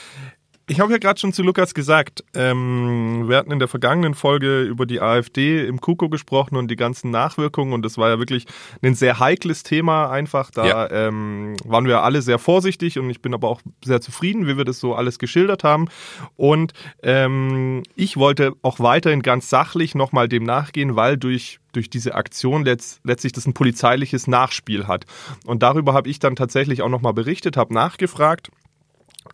[0.69, 4.63] Ich habe ja gerade schon zu Lukas gesagt, ähm, wir hatten in der vergangenen Folge
[4.63, 8.47] über die AfD im KUKO gesprochen und die ganzen Nachwirkungen und das war ja wirklich
[8.81, 10.51] ein sehr heikles Thema einfach.
[10.51, 10.91] Da Ja.
[10.91, 14.65] ähm, waren wir alle sehr vorsichtig und ich bin aber auch sehr zufrieden, wie wir
[14.65, 15.87] das so alles geschildert haben.
[16.35, 22.15] Und ähm, ich wollte auch weiterhin ganz sachlich nochmal dem nachgehen, weil durch durch diese
[22.15, 25.05] Aktion letzt, letztlich das ein polizeiliches Nachspiel hat.
[25.45, 28.49] Und darüber habe ich dann tatsächlich auch nochmal berichtet, habe nachgefragt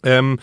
[0.03, 0.39] ähm,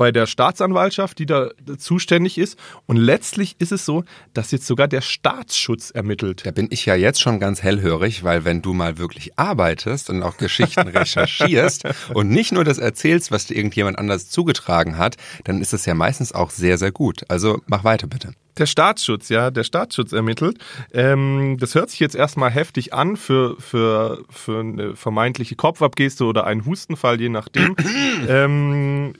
[0.00, 2.58] bei der Staatsanwaltschaft, die da zuständig ist.
[2.86, 6.46] Und letztlich ist es so, dass jetzt sogar der Staatsschutz ermittelt.
[6.46, 10.22] Da bin ich ja jetzt schon ganz hellhörig, weil wenn du mal wirklich arbeitest und
[10.22, 11.84] auch Geschichten recherchierst
[12.14, 15.92] und nicht nur das erzählst, was dir irgendjemand anders zugetragen hat, dann ist es ja
[15.92, 17.24] meistens auch sehr, sehr gut.
[17.28, 18.32] Also mach weiter bitte.
[18.56, 20.56] Der Staatsschutz, ja, der Staatsschutz ermittelt.
[20.94, 26.46] Ähm, das hört sich jetzt erstmal heftig an für, für, für eine vermeintliche Kopfabgeste oder
[26.46, 27.76] einen Hustenfall, je nachdem.
[28.28, 29.12] ähm,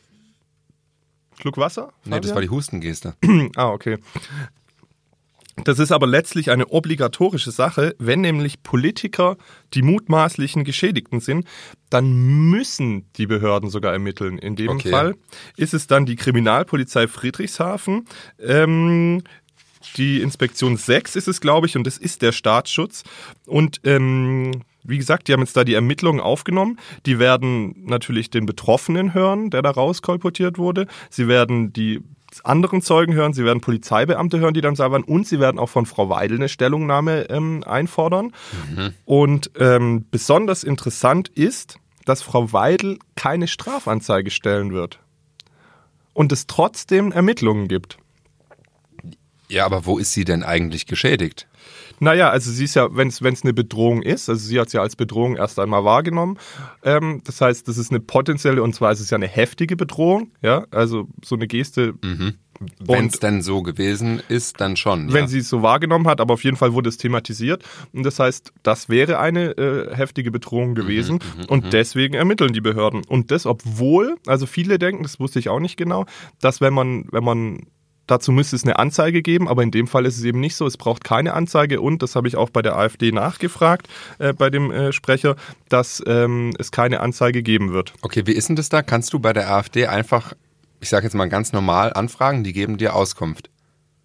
[1.41, 1.93] Schluck Wasser?
[2.05, 2.35] Nee, das Fabian?
[2.35, 3.15] war die Hustengeste.
[3.57, 3.99] Ah, okay.
[5.65, 7.95] Das ist aber letztlich eine obligatorische Sache.
[7.99, 9.37] Wenn nämlich Politiker
[9.75, 11.47] die mutmaßlichen Geschädigten sind,
[11.91, 12.13] dann
[12.51, 14.39] müssen die Behörden sogar ermitteln.
[14.39, 14.91] In dem Okay.
[14.91, 15.15] Fall
[15.57, 18.07] ist es dann die Kriminalpolizei Friedrichshafen.
[18.39, 19.23] Ähm,
[19.97, 23.03] die Inspektion 6 ist es, glaube ich, und das ist der Staatsschutz.
[23.47, 26.79] Und ähm, wie gesagt, die haben jetzt da die Ermittlungen aufgenommen.
[27.07, 30.87] Die werden natürlich den Betroffenen hören, der da rauskolportiert wurde.
[31.11, 32.01] Sie werden die
[32.45, 35.87] anderen Zeugen hören, sie werden Polizeibeamte hören, die dann sagen, und sie werden auch von
[35.87, 38.33] Frau Weidel eine Stellungnahme ähm, einfordern.
[39.05, 45.01] Und ähm, besonders interessant ist, dass Frau Weidel keine Strafanzeige stellen wird.
[46.13, 47.99] Und es trotzdem Ermittlungen gibt.
[49.49, 51.49] Ja, aber wo ist sie denn eigentlich geschädigt?
[52.01, 54.81] Naja, also sie ist ja, wenn es eine Bedrohung ist, also sie hat es ja
[54.81, 56.39] als Bedrohung erst einmal wahrgenommen.
[56.83, 60.33] Ähm, das heißt, das ist eine potenzielle, und zwar ist es ja eine heftige Bedrohung,
[60.43, 61.95] ja, also so eine Geste.
[62.79, 65.13] Wenn es denn so gewesen ist, dann schon.
[65.13, 65.29] Wenn ja.
[65.29, 67.65] sie es so wahrgenommen hat, aber auf jeden Fall wurde es thematisiert.
[67.93, 71.21] Und das heißt, das wäre eine äh, heftige Bedrohung gewesen.
[71.49, 73.03] und deswegen ermitteln die Behörden.
[73.07, 76.05] Und das, obwohl, also viele denken, das wusste ich auch nicht genau,
[76.41, 77.67] dass wenn man, wenn man
[78.11, 80.67] Dazu müsste es eine Anzeige geben, aber in dem Fall ist es eben nicht so.
[80.67, 84.51] Es braucht keine Anzeige und, das habe ich auch bei der AfD nachgefragt, äh, bei
[84.51, 85.37] dem äh, Sprecher,
[85.69, 87.95] dass ähm, es keine Anzeige geben wird.
[88.03, 88.83] Okay, wie ist denn das da?
[88.83, 90.33] Kannst du bei der AfD einfach,
[90.81, 92.43] ich sage jetzt mal ganz normal, anfragen?
[92.43, 93.49] Die geben dir Auskunft.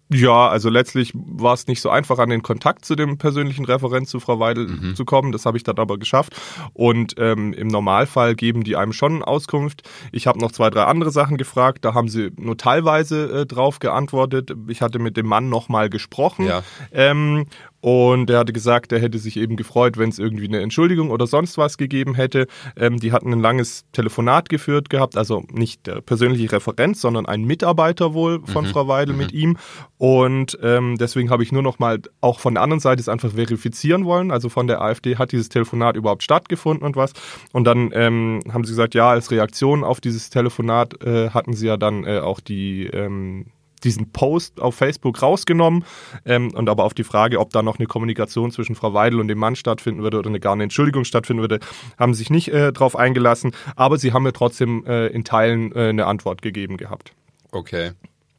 [0.08, 4.08] Ja, also letztlich war es nicht so einfach, an den Kontakt zu dem persönlichen Referent
[4.08, 5.32] zu Frau Weidel zu kommen.
[5.32, 6.36] Das habe ich dann aber geschafft.
[6.74, 9.82] Und ähm, im Normalfall geben die einem schon Auskunft.
[10.12, 11.84] Ich habe noch zwei, drei andere Sachen gefragt.
[11.84, 14.52] Da haben sie nur teilweise äh, drauf geantwortet.
[14.68, 16.46] Ich hatte mit dem Mann nochmal gesprochen.
[16.46, 16.62] Ja.
[16.92, 17.46] Ähm,
[17.86, 21.28] und er hatte gesagt, er hätte sich eben gefreut, wenn es irgendwie eine Entschuldigung oder
[21.28, 22.48] sonst was gegeben hätte.
[22.76, 27.44] Ähm, die hatten ein langes Telefonat geführt gehabt, also nicht der persönliche Referent, sondern ein
[27.44, 29.56] Mitarbeiter wohl von Frau Weidel mit ihm.
[29.98, 33.30] Und ähm, deswegen habe ich nur noch mal auch von der anderen Seite es einfach
[33.30, 34.32] verifizieren wollen.
[34.32, 37.12] Also von der AfD hat dieses Telefonat überhaupt stattgefunden und was.
[37.52, 41.68] Und dann ähm, haben sie gesagt, ja, als Reaktion auf dieses Telefonat äh, hatten sie
[41.68, 43.46] ja dann äh, auch die ähm,
[43.84, 45.84] diesen Post auf Facebook rausgenommen
[46.24, 49.28] ähm, und aber auf die Frage, ob da noch eine Kommunikation zwischen Frau Weidel und
[49.28, 51.60] dem Mann stattfinden würde oder eine gar eine Entschuldigung stattfinden würde,
[51.98, 55.88] haben sich nicht äh, drauf eingelassen, aber sie haben mir trotzdem äh, in Teilen äh,
[55.88, 57.12] eine Antwort gegeben gehabt.
[57.52, 57.92] Okay.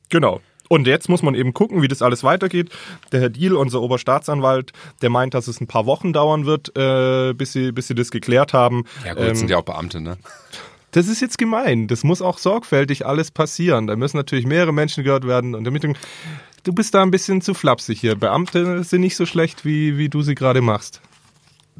[0.09, 0.41] Genau.
[0.69, 2.69] Und jetzt muss man eben gucken, wie das alles weitergeht.
[3.11, 7.33] Der Herr Diel, unser Oberstaatsanwalt, der meint, dass es ein paar Wochen dauern wird, äh,
[7.33, 8.83] bis, sie, bis sie das geklärt haben.
[9.05, 10.17] Ja gut, Ähm, sind ja auch Beamte, ne?
[10.91, 11.87] Das ist jetzt gemein.
[11.87, 13.87] Das muss auch sorgfältig alles passieren.
[13.87, 15.53] Da müssen natürlich mehrere Menschen gehört werden.
[15.55, 18.15] Und damit du bist da ein bisschen zu flapsig hier.
[18.15, 21.01] Beamte sind nicht so schlecht, wie, wie du sie gerade machst.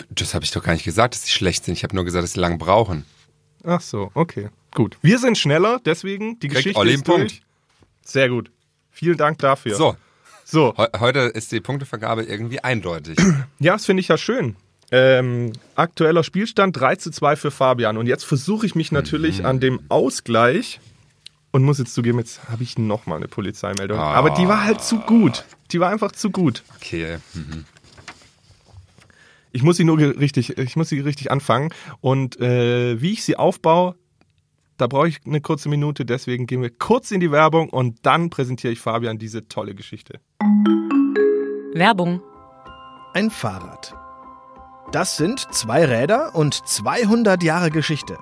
[0.10, 1.74] Das habe ich doch gar nicht gesagt, dass sie schlecht sind.
[1.74, 3.06] Ich habe nur gesagt, dass sie lang brauchen.
[3.64, 4.50] Ach so, okay.
[4.76, 4.98] Gut.
[5.02, 7.18] Wir sind schneller, deswegen die Kriegt Geschichte Olli ist durch.
[7.18, 7.42] Punkt.
[8.04, 8.52] Sehr gut.
[8.92, 9.76] Vielen Dank dafür.
[9.76, 9.96] So,
[10.46, 10.76] So.
[10.78, 13.18] heu- heute ist die Punktevergabe irgendwie eindeutig.
[13.60, 14.56] Ja, das finde ich ja schön.
[14.92, 17.98] Ähm, aktueller Spielstand 3 zu 2 für Fabian.
[17.98, 20.80] Und jetzt versuche ich mich natürlich an dem Ausgleich
[21.52, 24.00] und muss jetzt zugeben, jetzt habe ich nochmal eine Polizeimeldung.
[24.00, 24.14] Ah.
[24.14, 25.46] Aber die war halt zu gut.
[25.72, 26.64] Die war einfach zu gut.
[26.76, 27.18] Okay.
[27.34, 27.66] hm.
[29.52, 31.74] Ich muss sie nur richtig, ich muss sie richtig anfangen.
[32.00, 33.96] Und äh, wie ich sie aufbaue,
[34.78, 36.06] da brauche ich eine kurze Minute.
[36.06, 40.20] Deswegen gehen wir kurz in die Werbung und dann präsentiere ich Fabian diese tolle Geschichte.
[41.74, 42.22] Werbung.
[43.14, 43.96] Ein Fahrrad.
[44.92, 48.18] Das sind zwei Räder und 200 Jahre Geschichte.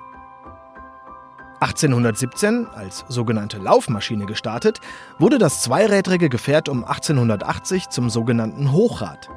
[1.60, 4.80] 1817, als sogenannte Laufmaschine gestartet,
[5.18, 9.30] wurde das zweirädrige Gefährt um 1880 zum sogenannten Hochrad.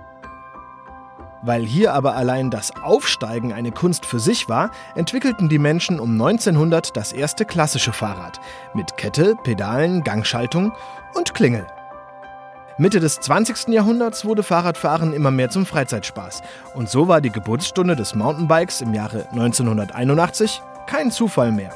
[1.43, 6.11] Weil hier aber allein das Aufsteigen eine Kunst für sich war, entwickelten die Menschen um
[6.13, 8.41] 1900 das erste klassische Fahrrad
[8.73, 10.73] mit Kette, Pedalen, Gangschaltung
[11.13, 11.67] und Klingel.
[12.79, 13.73] Mitte des 20.
[13.73, 16.41] Jahrhunderts wurde Fahrradfahren immer mehr zum Freizeitspaß.
[16.75, 21.73] Und so war die Geburtsstunde des Mountainbikes im Jahre 1981 kein Zufall mehr.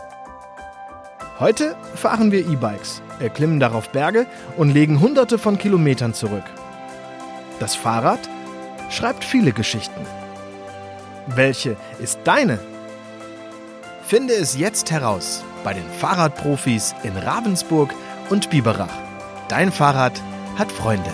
[1.39, 6.46] Heute fahren wir E-Bikes, erklimmen darauf Berge und legen hunderte von Kilometern zurück.
[7.60, 8.22] Das Fahrrad
[8.89, 10.06] schreibt viele Geschichten.
[11.28, 12.60] Welche ist deine?
[14.08, 17.94] Finde es jetzt heraus bei den Fahrradprofis in Ravensburg
[18.30, 18.88] und Biberach.
[19.50, 20.13] Dein Fahrrad
[20.56, 21.12] hat Freunde.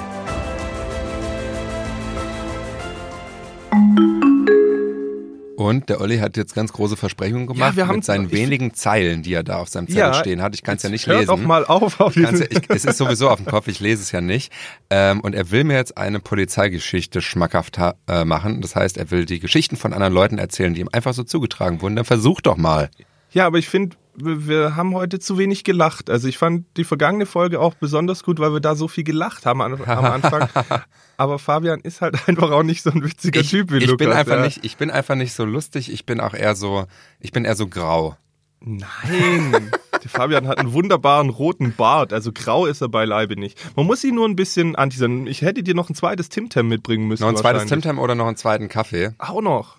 [5.56, 8.74] Und der Olli hat jetzt ganz große Versprechungen gemacht wir haben- mit seinen ich- wenigen
[8.74, 10.56] Zeilen, die er da auf seinem Zettel Ja, stehen hat.
[10.56, 11.28] Ich kann es ja nicht Hört lesen.
[11.28, 14.12] doch mal auf auf ja, ich, es ist sowieso auf dem Kopf, ich lese es
[14.14, 14.54] ja nicht.
[14.90, 18.62] Ähm, und er will mir jetzt eine Polizeigeschichte schmackhaft ha- äh, machen.
[18.62, 21.82] Das heißt, er will die Geschichten von anderen Leuten erzählen, die ihm einfach so zugetragen
[21.82, 21.98] wurden.
[21.98, 22.90] Dann versuch doch mal.
[23.32, 26.10] Ja, aber ich finde, wir haben heute zu wenig gelacht.
[26.10, 29.46] Also ich fand die vergangene Folge auch besonders gut, weil wir da so viel gelacht
[29.46, 30.50] haben an, am Anfang.
[31.18, 33.98] aber Fabian ist halt einfach auch nicht so ein witziger Ich, Typ wie ich Lukas.
[33.98, 34.44] bin einfach ja.
[34.44, 35.92] nicht, ich bin einfach nicht so lustig.
[35.92, 36.86] Ich bin auch eher so,
[37.20, 38.16] ich bin eher so grau.
[38.62, 39.72] Nein.
[40.04, 43.60] Der Fabian hat einen wunderbaren roten Bart, also grau ist er beileibe nicht.
[43.76, 45.28] Man muss ihn nur ein bisschen anteasern.
[45.28, 47.24] Ich hätte dir noch ein zweites Timtam mitbringen müssen.
[47.24, 47.66] Noch ein zweites.
[47.66, 49.12] Timtam oder noch einen zweiten Kaffee.
[49.18, 49.76] Auch noch.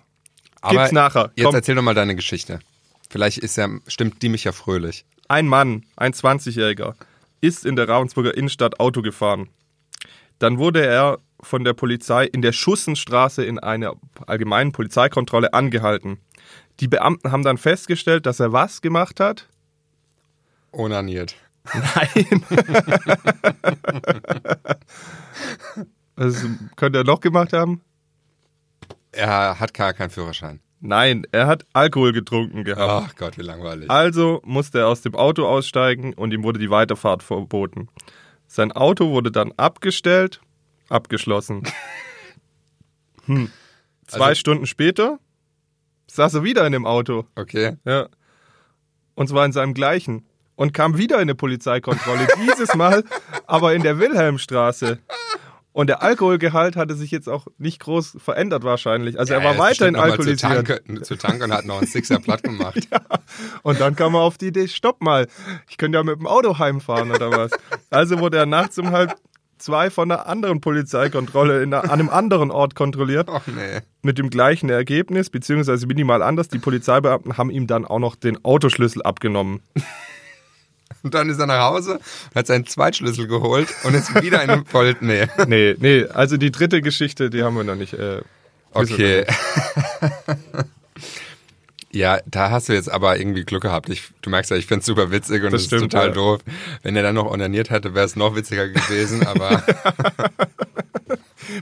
[0.61, 1.31] Aber Gibt's nachher.
[1.35, 1.55] Jetzt Komm.
[1.55, 2.59] erzähl doch mal deine Geschichte.
[3.11, 5.03] Vielleicht ist ja, stimmt die mich ja fröhlich.
[5.27, 6.95] Ein Mann, ein 20-Jähriger,
[7.41, 9.49] ist in der Ravensburger Innenstadt Auto gefahren.
[10.39, 13.95] Dann wurde er von der Polizei in der Schussenstraße in einer
[14.27, 16.19] allgemeinen Polizeikontrolle angehalten.
[16.79, 19.49] Die Beamten haben dann festgestellt, dass er was gemacht hat?
[20.71, 21.35] Onaniert.
[21.73, 22.45] Nein.
[26.15, 26.45] Was
[26.77, 27.81] könnte er noch gemacht haben?
[29.11, 30.61] Er hat gar keinen Führerschein.
[30.83, 33.09] Nein, er hat Alkohol getrunken gehabt.
[33.11, 33.89] Ach Gott, wie langweilig.
[33.89, 37.87] Also musste er aus dem Auto aussteigen und ihm wurde die Weiterfahrt verboten.
[38.47, 40.41] Sein Auto wurde dann abgestellt,
[40.89, 41.63] abgeschlossen.
[43.25, 43.51] Hm.
[44.07, 45.19] Zwei Also- Stunden später
[46.07, 47.25] saß er wieder in dem Auto.
[47.35, 47.77] Okay.
[47.85, 48.07] Ja.
[49.13, 50.25] Und zwar in seinem gleichen.
[50.55, 52.27] Und kam wieder in eine Polizeikontrolle.
[52.43, 53.03] Dieses Mal
[53.47, 54.99] aber in der Wilhelmstraße.
[55.73, 59.17] Und der Alkoholgehalt hatte sich jetzt auch nicht groß verändert wahrscheinlich.
[59.17, 60.39] Also er war weiterhin alkoholisiert.
[60.39, 62.87] Zur Tanke, zur Tanke und hat noch einen Sixer platt gemacht.
[63.63, 65.27] Und dann kam er auf die Idee, stopp mal,
[65.69, 67.51] ich könnte ja mit dem Auto heimfahren oder was.
[67.89, 69.15] Also wurde er nachts um halb
[69.61, 73.29] zwei von einer anderen Polizeikontrolle in einer, an einem anderen Ort kontrolliert.
[73.31, 73.79] Ach nee.
[74.01, 76.49] Mit dem gleichen Ergebnis, beziehungsweise minimal anders.
[76.49, 79.61] Die Polizeibeamten haben ihm dann auch noch den Autoschlüssel abgenommen.
[81.03, 81.99] Und dann ist er nach Hause,
[82.35, 84.95] hat seinen Zweitschlüssel geholt und ist wieder in einem voll.
[85.01, 85.27] Nee.
[85.47, 87.93] Nee, nee, also die dritte Geschichte, die haben wir noch nicht.
[87.93, 88.21] Äh,
[88.73, 89.25] Okay.
[91.93, 93.89] Ja, da hast du jetzt aber irgendwie Glück gehabt.
[93.89, 96.13] Ich, du merkst ja, ich find's super witzig und Das es ist stimmt, total ja.
[96.13, 96.39] doof.
[96.83, 99.61] Wenn er dann noch onaniert hätte, wäre es noch witziger gewesen, aber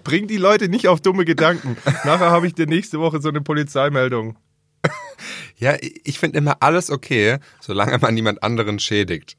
[0.04, 1.78] Bring die Leute nicht auf dumme Gedanken.
[2.06, 4.36] Nachher habe ich dir nächste Woche so eine Polizeimeldung.
[5.58, 9.38] ja, ich finde immer alles okay, solange man niemand anderen schädigt.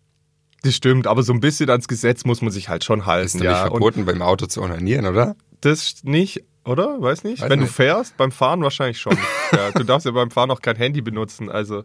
[0.63, 3.27] Das stimmt, aber so ein bisschen ans Gesetz muss man sich halt schon halten.
[3.27, 3.51] Ist doch ja.
[3.53, 5.35] nicht Und verboten, beim Auto zu onanieren, oder?
[5.61, 7.01] das nicht, oder?
[7.01, 7.43] Weiß nicht.
[7.43, 7.71] Weiß Wenn nicht.
[7.71, 9.17] du fährst, beim Fahren wahrscheinlich schon.
[9.53, 11.51] ja, du darfst ja beim Fahren auch kein Handy benutzen.
[11.51, 11.85] Also,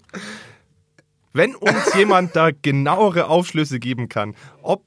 [1.33, 4.83] wenn uns jemand da genauere Aufschlüsse geben kann, ob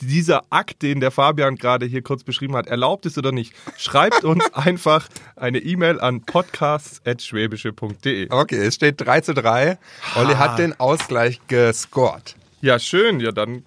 [0.00, 4.24] dieser Akt, den der Fabian gerade hier kurz beschrieben hat, erlaubt ist oder nicht, schreibt
[4.24, 8.30] uns einfach eine E-Mail an podcasts.schwäbische.de.
[8.30, 9.78] Okay, es steht 3 zu 3.
[10.16, 12.36] Olli hat den Ausgleich gescored.
[12.60, 13.20] Ja, schön.
[13.20, 13.64] Ja, dann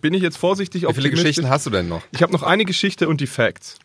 [0.00, 1.10] bin ich jetzt vorsichtig Wie viele.
[1.10, 2.02] Geschichten hast du denn noch?
[2.12, 3.78] Ich habe noch eine Geschichte und die Facts.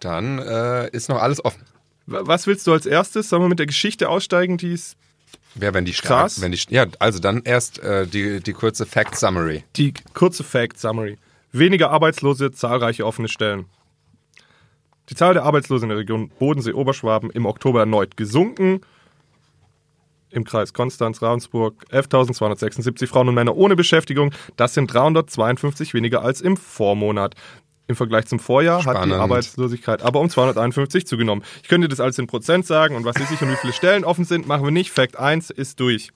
[0.00, 1.62] Dann äh, ist noch alles offen.
[2.06, 3.28] Was willst du als erstes?
[3.28, 4.96] Sollen wir mit der Geschichte aussteigen, die ist
[5.54, 6.40] Wer, wenn die Krass.
[6.40, 9.64] Wenn die, ja, also dann erst äh, die, die kurze Fact Summary.
[9.76, 11.18] Die kurze Fact Summary.
[11.52, 13.66] Weniger Arbeitslose, zahlreiche offene Stellen.
[15.10, 18.80] Die Zahl der Arbeitslosen in der Region Bodensee-Oberschwaben im Oktober erneut gesunken.
[20.30, 24.32] Im Kreis Konstanz, Ravensburg 11.276 Frauen und Männer ohne Beschäftigung.
[24.56, 27.34] Das sind 352 weniger als im Vormonat.
[27.92, 29.20] Im Vergleich zum Vorjahr hat die Spannend.
[29.20, 31.44] Arbeitslosigkeit aber um 251 zugenommen.
[31.62, 34.04] Ich könnte das alles in Prozent sagen und was weiß ich und wie viele Stellen
[34.04, 34.90] offen sind, machen wir nicht.
[34.90, 36.08] Fact 1 ist durch.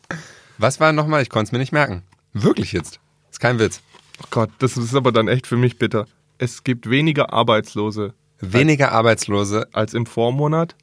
[0.56, 1.20] Was war nochmal?
[1.20, 2.02] Ich konnte es mir nicht merken.
[2.32, 2.98] Wirklich jetzt.
[3.30, 3.82] Ist kein Witz.
[4.22, 6.06] Oh Gott, das ist aber dann echt für mich bitter.
[6.38, 10.76] Es gibt weniger Arbeitslose Weniger Arbeitslose als im Vormonat.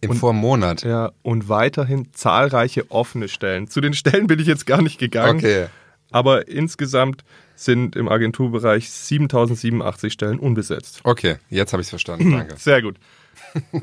[0.00, 0.82] im Vormonat.
[0.84, 3.68] Ja, und weiterhin zahlreiche offene Stellen.
[3.68, 5.38] Zu den Stellen bin ich jetzt gar nicht gegangen.
[5.38, 5.66] Okay.
[6.10, 11.00] Aber insgesamt sind im Agenturbereich 7087 Stellen unbesetzt.
[11.04, 12.30] Okay, jetzt habe ich es verstanden.
[12.36, 12.56] Danke.
[12.56, 12.96] Sehr gut.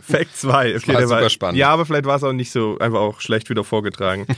[0.01, 0.77] Fact 2.
[0.77, 1.57] Okay, war super spannend.
[1.57, 4.25] Ja, aber vielleicht war es auch nicht so einfach auch schlecht wieder vorgetragen.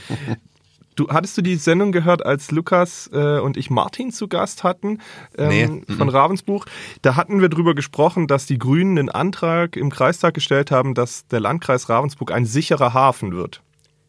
[0.96, 4.98] Du, hattest du die Sendung gehört, als Lukas äh, und ich Martin zu Gast hatten
[5.38, 5.48] ähm,
[5.86, 6.66] Nee, von Ravensbuch?
[7.00, 11.26] Da hatten wir drüber gesprochen, dass die Grünen einen Antrag im Kreistag gestellt haben, dass
[11.28, 13.62] der Landkreis Ravensburg ein sicherer Hafen wird.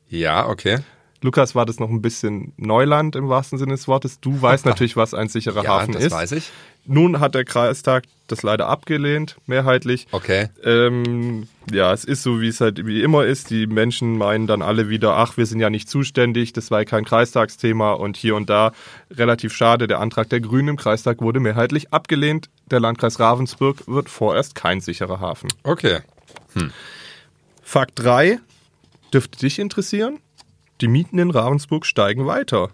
[0.10, 0.80] Ja, okay.
[1.22, 4.20] Lukas war das noch ein bisschen Neuland im wahrsten Sinne des Wortes.
[4.20, 6.12] Du weißt natürlich, was ein sicherer Ja, Hafen das ist.
[6.12, 6.52] weiß ich.
[6.86, 10.08] Nun hat der Kreistag das leider abgelehnt, mehrheitlich.
[10.12, 10.50] Okay.
[10.64, 13.52] Ähm, ja, es ist so, wie es halt wie immer ist.
[13.52, 16.86] Die Menschen meinen dann alle wieder, ach, wir sind ja nicht zuständig, das war ja
[16.86, 18.72] kein Kreistagsthema und hier und da.
[19.12, 22.50] Relativ schade, der Antrag der Grünen im Kreistag wurde mehrheitlich abgelehnt.
[22.72, 25.50] Der Landkreis Ravensburg wird vorerst kein sicherer Hafen.
[25.62, 26.00] Okay.
[27.62, 28.40] Fakt 3
[29.14, 30.20] dürfte dich interessieren.
[30.82, 32.70] Die Mieten in Ravensburg steigen weiter.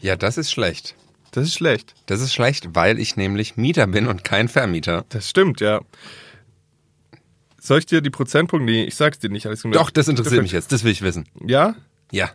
[0.00, 0.94] Ja, das ist schlecht.
[1.32, 1.94] Das ist schlecht.
[2.06, 5.04] Das ist schlecht, weil ich nämlich Mieter bin und kein Vermieter.
[5.08, 5.80] Das stimmt, ja.
[7.60, 8.64] Soll ich dir die Prozentpunkte?
[8.70, 9.46] Nee, ich sag's dir nicht.
[9.46, 10.72] Alles Doch, das interessiert mich jetzt.
[10.72, 11.26] Das will ich wissen.
[11.46, 11.74] Ja,
[12.10, 12.30] Ja.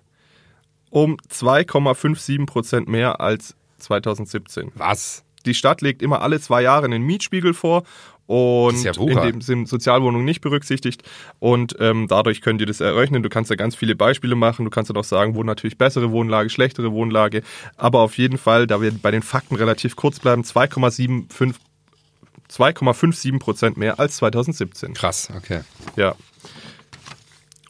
[0.90, 4.72] um 2,57 Prozent mehr als 2017.
[4.76, 5.24] Was?
[5.46, 7.84] Die Stadt legt immer alle zwei Jahre einen Mietspiegel vor
[8.28, 11.04] und ja in dem sind Sozialwohnungen nicht berücksichtigt
[11.40, 13.22] und ähm, dadurch könnt ihr das errechnen.
[13.22, 14.66] Du kannst da ganz viele Beispiele machen.
[14.66, 17.44] Du kannst dann auch sagen, wo natürlich bessere Wohnlage, schlechtere Wohnlage.
[17.78, 21.54] Aber auf jeden Fall, da wir bei den Fakten relativ kurz bleiben, 2,75
[22.50, 24.94] 2,57 Prozent mehr als 2017.
[24.94, 25.62] Krass, okay.
[25.96, 26.16] Ja.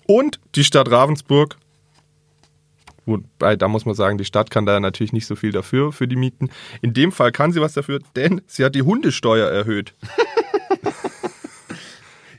[0.05, 1.57] Und die Stadt Ravensburg,
[3.05, 6.07] wobei da muss man sagen, die Stadt kann da natürlich nicht so viel dafür, für
[6.07, 6.49] die Mieten.
[6.81, 9.93] In dem Fall kann sie was dafür, denn sie hat die Hundesteuer erhöht.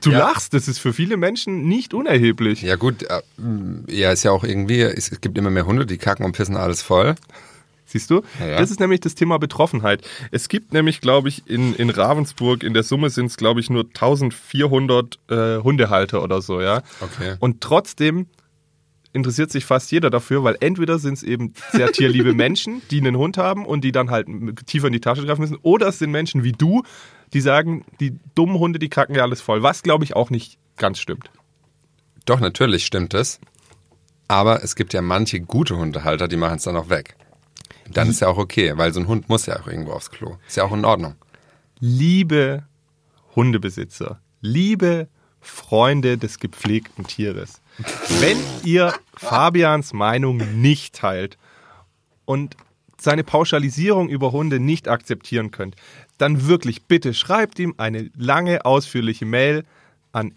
[0.07, 0.19] Du Ja.
[0.19, 2.61] lachst, das ist für viele Menschen nicht unerheblich.
[2.61, 3.21] Ja gut, äh,
[3.89, 6.81] ja, ist ja auch irgendwie, es, gibt immer mehr Hunde, die kacken und pissen alles
[6.81, 7.15] voll.
[7.85, 8.21] Siehst du?
[8.39, 8.57] Ja.
[8.57, 10.01] Das ist nämlich das Thema Betroffenheit.
[10.31, 13.69] Es gibt nämlich, glaube ich, in, in Ravensburg, in der Summe sind es, glaube ich,
[13.69, 16.83] nur 1400 äh, Hundehalter oder so, ja.
[17.01, 17.35] Okay.
[17.39, 18.27] Und trotzdem
[19.17, 23.17] interessiert sich fast jeder dafür, weil entweder sind es eben sehr tierliebe Menschen, die einen
[23.17, 24.27] Hund haben und die dann halt
[24.65, 26.83] tiefer in die Tasche greifen müssen, oder es sind Menschen wie du,
[27.33, 29.63] die sagen, die dummen Hunde, die kacken ja alles voll.
[29.63, 31.29] Was, glaube ich, auch nicht ganz stimmt.
[32.25, 33.39] Doch, natürlich stimmt es.
[34.27, 37.15] Aber es gibt ja manche gute Hundehalter, die machen es dann auch weg.
[37.91, 40.37] Dann ist ja auch okay, weil so ein Hund muss ja auch irgendwo aufs Klo.
[40.47, 41.15] Ist ja auch in Ordnung.
[41.79, 42.65] Liebe
[43.35, 45.07] Hundebesitzer, liebe
[45.39, 47.61] Freunde des gepflegten Tieres,
[48.19, 51.37] wenn ihr Fabians Meinung nicht teilt
[52.25, 52.55] und
[52.99, 55.75] seine Pauschalisierung über Hunde nicht akzeptieren könnt,
[56.17, 59.63] dann wirklich bitte schreibt ihm eine lange, ausführliche Mail
[60.11, 60.31] an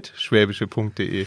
[0.00, 1.26] f.bingenheimer.schwäbische.de.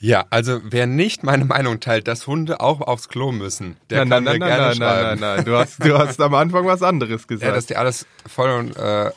[0.00, 4.10] Ja, also wer nicht meine Meinung teilt, dass Hunde auch aufs Klo müssen, der Nein,
[4.10, 5.20] kann nein, mir nein, gerne nein, nein, schreiben.
[5.20, 7.56] nein, nein, du hast, du hast am Anfang was anderes Ja, gesagt.
[7.56, 9.10] dass die alles voll und äh,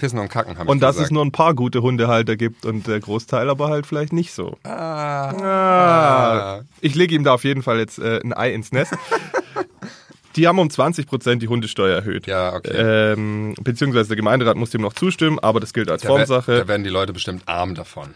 [0.00, 0.68] pissen und kacken haben.
[0.68, 1.06] und dass gesagt.
[1.06, 4.56] es nur ein paar gute Hundehalter gibt und der Großteil aber halt vielleicht nicht so.
[4.64, 6.60] Ah, Ah.
[6.80, 8.94] Ich lege ihm da auf jeden Fall jetzt äh, ein Ei ins Nest.
[10.36, 12.28] Die haben um 20% die Hundesteuer erhöht.
[12.28, 12.70] Ja, okay.
[13.12, 16.56] Ähm, beziehungsweise der Gemeinderat muss dem noch zustimmen, aber das gilt als da, Formsache.
[16.56, 18.14] da werden die Leute bestimmt arm davon.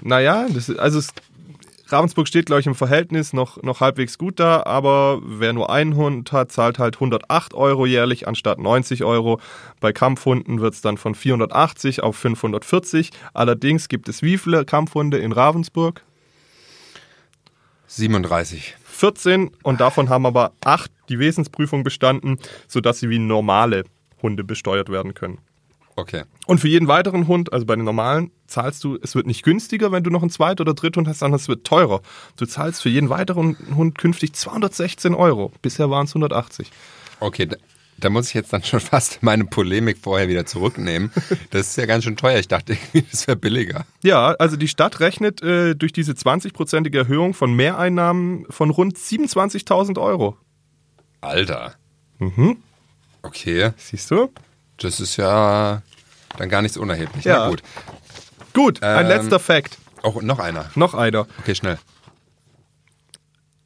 [0.00, 1.08] Naja, das ist, also es,
[1.90, 5.96] Ravensburg steht, glaube ich, im Verhältnis noch, noch halbwegs gut da, aber wer nur einen
[5.96, 9.40] Hund hat, zahlt halt 108 Euro jährlich anstatt 90 Euro.
[9.80, 13.10] Bei Kampfhunden wird es dann von 480 auf 540.
[13.32, 16.02] Allerdings gibt es wie viele Kampfhunde in Ravensburg?
[17.86, 18.76] 37.
[18.84, 23.84] 14 und davon haben aber acht die Wesensprüfung bestanden, sodass sie wie normale
[24.20, 25.38] Hunde besteuert werden können.
[25.98, 26.22] Okay.
[26.46, 29.90] Und für jeden weiteren Hund, also bei den normalen, zahlst du, es wird nicht günstiger,
[29.90, 32.02] wenn du noch einen Zweit- oder Dritthund hast, sondern es wird teurer.
[32.36, 35.50] Du zahlst für jeden weiteren Hund künftig 216 Euro.
[35.60, 36.70] Bisher waren es 180.
[37.18, 37.56] Okay, da,
[37.96, 41.10] da muss ich jetzt dann schon fast meine Polemik vorher wieder zurücknehmen.
[41.50, 42.38] Das ist ja ganz schön teuer.
[42.38, 43.84] Ich dachte irgendwie, das wäre billiger.
[44.04, 50.00] Ja, also die Stadt rechnet äh, durch diese 20-prozentige Erhöhung von Mehreinnahmen von rund 27.000
[50.00, 50.36] Euro.
[51.22, 51.74] Alter.
[52.20, 52.58] Mhm.
[53.22, 54.30] Okay, Siehst du?
[54.78, 55.82] Das ist ja
[56.36, 57.24] dann gar nicht so unerheblich.
[57.24, 57.40] Ja.
[57.40, 57.62] Na gut.
[58.54, 59.08] Gut, ein Ähm.
[59.08, 59.78] letzter Fact.
[60.02, 60.66] Auch noch einer.
[60.74, 61.26] Noch einer.
[61.40, 61.78] Okay, schnell.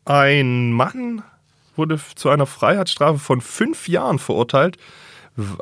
[0.05, 1.23] Ein Mann
[1.77, 4.77] wurde zu einer Freiheitsstrafe von fünf Jahren verurteilt.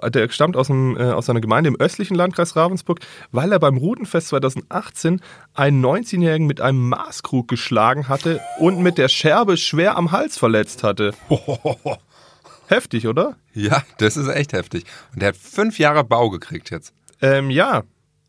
[0.09, 2.99] Der stammt aus, einem, äh, aus einer Gemeinde im östlichen Landkreis Ravensburg,
[3.31, 5.21] weil er beim Rudenfest 2018
[5.55, 10.83] einen 19-Jährigen mit einem Maßkrug geschlagen hatte und mit der Scherbe schwer am Hals verletzt
[10.83, 11.15] hatte.
[12.71, 13.37] Heftig, oder?
[13.53, 14.85] Ja, das ist echt heftig.
[15.13, 16.95] Und der hat fünf Jahre Bau gekriegt jetzt.
[17.21, 17.83] Ähm, ja.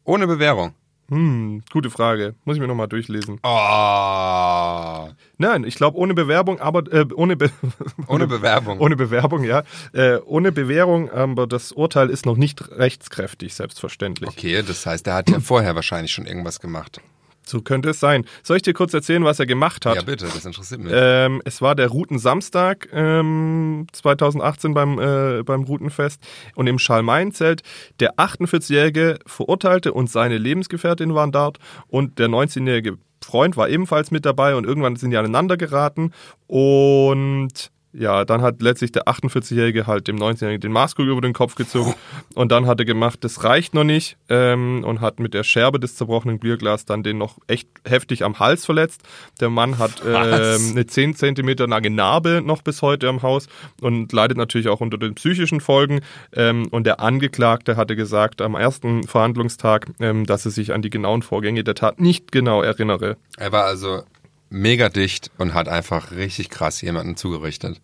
[0.04, 0.74] Ohne Bewährung.
[1.10, 2.34] Hm, gute Frage.
[2.44, 3.40] Muss ich mir nochmal durchlesen.
[3.44, 5.10] Oh.
[5.38, 7.52] Nein, ich glaube ohne Bewerbung, aber äh, ohne, Be
[8.08, 8.80] Ohne Bewerbung.
[8.80, 9.62] Ohne Bewerbung, ja.
[9.94, 14.28] Äh, ohne Bewährung, aber das Urteil ist noch nicht rechtskräftig, selbstverständlich.
[14.28, 17.00] Okay, das heißt, er hat ja vorher wahrscheinlich schon irgendwas gemacht.
[17.46, 18.26] So könnte es sein.
[18.44, 19.96] Soll ich dir kurz erzählen, was er gemacht hat?
[19.96, 20.92] Ja, bitte, das interessiert mich.
[20.96, 26.22] Ähm, es war der Routensamstag ähm, 2018 beim, äh, beim Routenfest
[26.56, 27.62] und im Schalmain-Zelt.
[28.00, 34.26] Der 48-jährige Verurteilte und seine Lebensgefährtin waren dort und der 19-jährige Freund war ebenfalls mit
[34.26, 36.12] dabei und irgendwann sind die aneinander geraten
[36.48, 41.56] und ja, dann hat letztlich der 48-Jährige halt dem 19-Jährigen den Maßkrug über den Kopf
[41.56, 41.94] gezogen
[42.36, 45.80] und dann hat er gemacht, das reicht noch nicht ähm, und hat mit der Scherbe
[45.80, 49.02] des zerbrochenen Bierglas dann den noch echt heftig am Hals verletzt.
[49.40, 53.48] Der Mann hat ähm, eine 10 Zentimeter lange Narbe noch bis heute am Haus
[53.82, 56.02] und leidet natürlich auch unter den psychischen Folgen.
[56.34, 60.90] Ähm, und der Angeklagte hatte gesagt am ersten Verhandlungstag, ähm, dass er sich an die
[60.90, 63.18] genauen Vorgänge der Tat nicht genau erinnere.
[63.38, 64.04] Er war also
[64.52, 67.82] mega dicht und hat einfach richtig krass jemanden zugerichtet.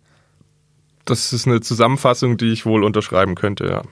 [1.04, 3.82] Das ist eine Zusammenfassung, die ich wohl unterschreiben könnte, ja.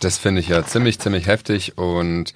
[0.00, 2.34] Das finde ich ja ziemlich, ziemlich heftig und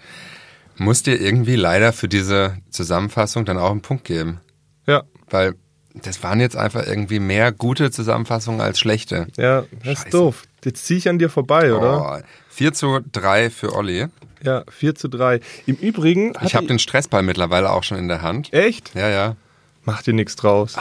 [0.77, 4.41] muss dir irgendwie leider für diese Zusammenfassung dann auch einen Punkt geben.
[4.87, 5.55] Ja, Weil
[5.95, 9.27] das waren jetzt einfach irgendwie mehr gute Zusammenfassungen als schlechte.
[9.37, 10.05] ja, das Scheiße.
[10.07, 10.43] ist doof.
[10.65, 12.21] Jetzt ziehe ich an dir vorbei, oder?
[12.23, 14.07] Oh, 4 zu 3 für Olli.
[14.43, 15.41] Ja, 4 zu 3.
[15.67, 16.33] Im Übrigen.
[16.45, 18.53] Ich habe den Stressball mittlerweile auch schon in der Hand.
[18.53, 18.95] Echt?
[18.95, 19.37] Ja, ja.
[19.85, 20.77] Mach dir nichts draus.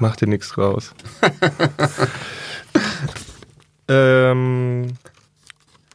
[0.00, 0.94] Mach dir nichts draus.
[3.88, 4.88] ähm,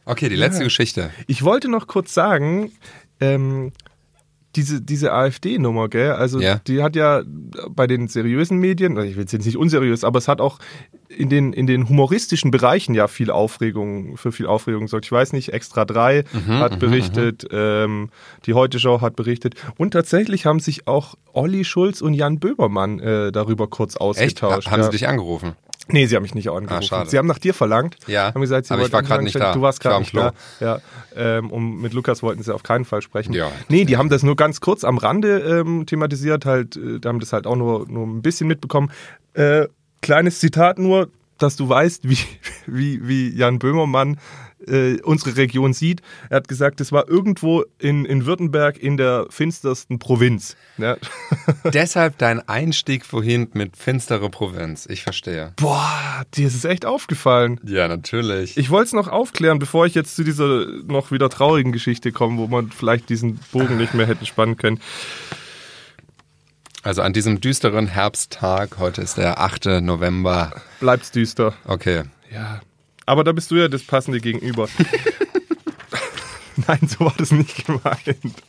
[0.04, 0.64] Okay, die letzte Ja.
[0.64, 1.10] Geschichte.
[1.26, 2.72] ich wollte noch kurz sagen,
[3.20, 3.72] ähm,
[4.56, 6.12] diese, diese AfD-Nummer, gell?
[6.12, 6.60] Also Ja.
[6.66, 7.22] die hat ja
[7.70, 10.58] bei den seriösen Medien, also ich will jetzt nicht unseriös, aber es hat auch
[11.08, 15.06] in den, in den humoristischen Bereichen ja viel Aufregung, für viel Aufregung gesorgt.
[15.06, 18.10] Ich weiß nicht, Extra 3 hat berichtet, ähm,
[18.46, 23.32] die Heute-Show hat berichtet und tatsächlich haben sich auch Olli Schulz und Jan Böbermann äh,
[23.32, 24.00] darüber kurz Echt?
[24.00, 24.70] ausgetauscht.
[24.70, 24.84] Haben ja.
[24.84, 25.52] sie dich angerufen?
[25.90, 26.72] Nee, sie haben mich nicht angerufen.
[26.72, 27.10] Ah, schade.
[27.10, 27.96] Sie haben nach dir verlangt.
[28.06, 29.52] Ja, Haben gesagt, sie aber ich war mich nicht da.
[29.52, 30.20] Du warst gerade nicht Klo.
[30.20, 30.32] da.
[30.60, 30.80] Ja,
[31.16, 33.32] ähm, und mit Lukas wollten sie auf keinen Fall sprechen.
[33.32, 37.08] Ja, nee, die haben das nur ganz kurz am Rande ähm, thematisiert, halt, äh, da
[37.08, 38.90] haben das halt auch nur, nur ein bisschen mitbekommen.
[39.34, 39.66] Äh,
[40.02, 41.08] kleines Zitat nur,
[41.38, 42.18] dass du weißt, wie,
[42.66, 44.18] wie, wie Jan Böhmermann
[44.66, 46.02] äh, unsere Region sieht.
[46.30, 50.56] Er hat gesagt, es war irgendwo in, in Württemberg in der finstersten Provinz.
[50.78, 50.96] Ja.
[51.72, 54.86] Deshalb dein Einstieg vorhin mit finstere Provinz.
[54.86, 55.52] Ich verstehe.
[55.56, 57.60] Boah, dir ist es echt aufgefallen.
[57.64, 58.56] Ja, natürlich.
[58.56, 62.38] Ich wollte es noch aufklären, bevor ich jetzt zu dieser noch wieder traurigen Geschichte komme,
[62.38, 64.80] wo man vielleicht diesen Bogen nicht mehr hätte spannen können.
[66.82, 69.82] Also an diesem düsteren Herbsttag, heute ist der 8.
[69.82, 70.52] November.
[70.80, 71.54] Bleibt's düster.
[71.64, 72.04] Okay.
[72.30, 72.60] Ja.
[73.04, 74.68] Aber da bist du ja das passende Gegenüber.
[76.66, 78.42] Nein, so war das nicht gemeint.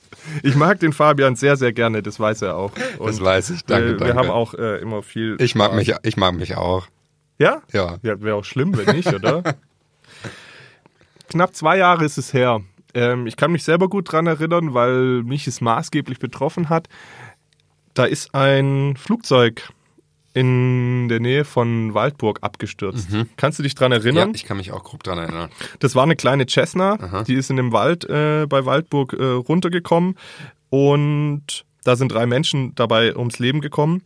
[0.44, 2.72] Ich mag den Fabian sehr, sehr gerne, das weiß er auch.
[3.00, 3.66] Das weiß ich.
[3.66, 4.16] Danke, wir, wir danke.
[4.18, 5.38] haben auch äh, immer viel.
[5.40, 5.78] Ich mag Spaß.
[5.78, 6.88] mich, ich mag mich auch.
[7.40, 7.62] Ja?
[7.72, 7.98] Ja.
[8.04, 9.44] Ja, wäre auch schlimm, wenn nicht, oder?
[11.30, 12.62] Knapp zwei Jahre ist es her.
[12.94, 16.90] Ähm, ich kann mich selber gut dran erinnern, weil mich es maßgeblich betroffen hat.
[17.94, 19.70] Da ist ein Flugzeug
[20.34, 23.08] in der Nähe von Waldburg abgestürzt.
[23.36, 24.32] Kannst du dich dran Ja, erinnern?
[24.36, 25.50] ich kann mich auch grob dran erinnern.
[25.80, 27.24] Das war eine kleine Cessna, Aha.
[27.24, 30.16] die ist in dem Wald äh, bei Waldburg äh, runtergekommen
[30.70, 34.04] und Da sind drei Menschen dabei ums Leben gekommen.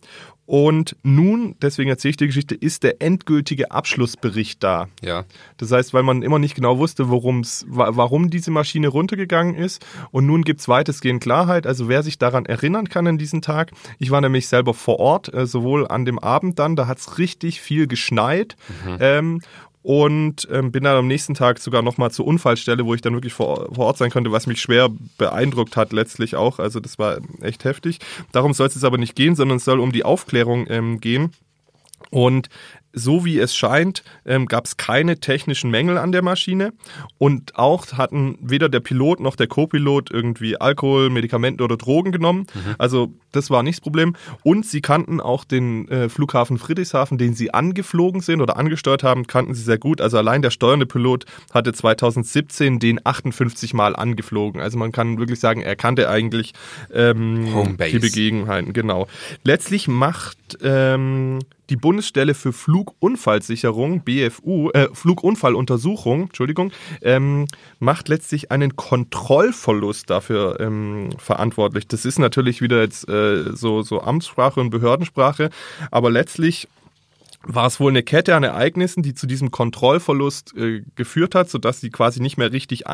[0.55, 4.87] Und nun, deswegen erzähle ich die Geschichte, ist der endgültige Abschlussbericht da.
[5.01, 5.25] Ja.
[5.57, 9.83] Das heißt, weil man immer nicht genau wusste, worum's, wa- warum diese Maschine runtergegangen ist.
[10.11, 11.65] Und nun gibt es weitestgehend Klarheit.
[11.65, 13.71] Also wer sich daran erinnern kann an diesen Tag.
[13.97, 17.17] Ich war nämlich selber vor Ort, äh, sowohl an dem Abend dann, da hat es
[17.17, 18.55] richtig viel geschneit.
[18.99, 19.41] Ähm,
[19.83, 23.33] und ähm, bin dann am nächsten Tag sogar nochmal zur Unfallstelle, wo ich dann wirklich
[23.33, 26.57] vor, vor Ort sein konnte, was mich schwer beeindruckt hat letztlich auch.
[26.57, 27.99] Also das war echt heftig.
[28.31, 31.33] Darum soll es jetzt aber nicht gehen, sondern es soll um die Aufklärung ähm, gehen.
[32.09, 32.47] Und
[32.93, 36.73] so wie es scheint, ähm, gab es keine technischen Mängel an der Maschine
[37.17, 42.47] und auch hatten weder der Pilot noch der Co-Pilot irgendwie Alkohol, Medikamente oder Drogen genommen.
[42.77, 44.15] Also das war nicht das Problem.
[44.43, 49.27] Und sie kannten auch den äh, Flughafen Friedrichshafen, den sie angeflogen sind oder angesteuert haben,
[49.27, 49.99] kannten sie sehr gut.
[49.99, 54.61] Also allein der steuernde Pilot hatte 2017 den 58 Mal angeflogen.
[54.61, 56.53] Also man kann wirklich sagen, er kannte eigentlich
[56.93, 58.73] ähm, die Begebenheiten.
[58.73, 59.07] Genau.
[59.43, 61.39] Letztlich macht ähm,
[61.69, 67.47] die Bundesstelle für Flugunfallsicherung, BFU, äh, Flugunfalluntersuchung, Entschuldigung, ähm,
[67.79, 71.87] macht letztlich einen Kontrollverlust dafür ähm, verantwortlich.
[71.87, 75.49] Das ist natürlich wieder jetzt äh, so, so Amtssprache und Behördensprache,
[75.91, 76.67] aber letztlich
[77.45, 81.81] war es wohl eine Kette an Ereignissen, die zu diesem Kontrollverlust äh, geführt hat, sodass
[81.81, 82.87] sie quasi nicht mehr richtig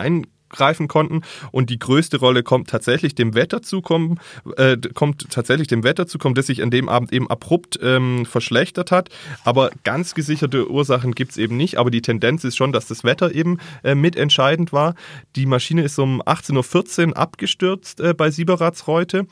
[0.50, 1.22] eingreifen konnten.
[1.52, 4.20] Und die größte Rolle kommt tatsächlich dem Wetter zukommen,
[4.58, 8.92] äh, kommt tatsächlich dem Wetter zukommen, das sich an dem Abend eben abrupt ähm, verschlechtert
[8.92, 9.10] hat.
[9.44, 11.78] Aber ganz gesicherte Ursachen gibt's eben nicht.
[11.78, 14.96] Aber die Tendenz ist schon, dass das Wetter eben äh, mitentscheidend war.
[15.36, 19.26] Die Maschine ist um 18.14 Uhr abgestürzt äh, bei Sieberatsreute.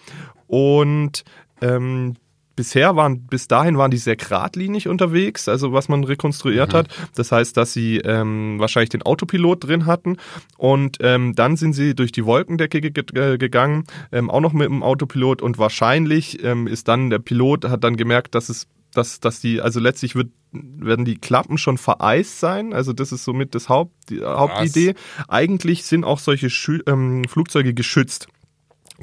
[0.47, 1.23] Und
[1.61, 2.15] ähm,
[2.57, 6.87] Bisher waren, bis dahin waren die sehr geradlinig unterwegs, also was man rekonstruiert hat.
[7.15, 10.17] Das heißt, dass sie ähm, wahrscheinlich den Autopilot drin hatten
[10.57, 14.67] und ähm, dann sind sie durch die Wolkendecke ge ge gegangen, ähm, auch noch mit
[14.67, 19.19] dem Autopilot und wahrscheinlich ähm, ist dann der Pilot hat dann gemerkt, dass es dass,
[19.19, 22.73] dass die, also letztlich wird, werden die Klappen schon vereist sein.
[22.73, 24.95] Also das ist somit das Haupt, die Hauptidee.
[25.27, 28.27] Eigentlich sind auch solche Schü ähm, Flugzeuge geschützt.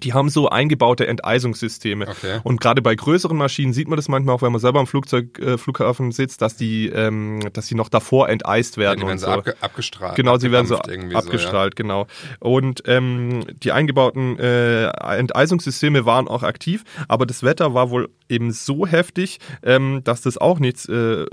[0.03, 2.09] Die haben so eingebaute Enteisungssysteme.
[2.09, 2.41] Okay.
[2.43, 5.39] Und gerade bei größeren Maschinen sieht man das manchmal auch, wenn man selber am Flugzeug,
[5.39, 9.01] äh, Flughafen sitzt, dass die, ähm, dass die noch davor enteist Ja, werden.
[9.01, 9.33] die werden so so.
[9.33, 10.17] abge abgestrahlt.
[10.17, 12.07] Genau, sie werden so abgedampft irgendwie abgestrahlt, genau.
[12.41, 18.53] Und ähm, die eingebauten äh, Enteisungssysteme waren auch aktiv, aber das Wetter war wohl eben
[18.53, 21.27] so heftig, ähm, dass das auch nichts äh,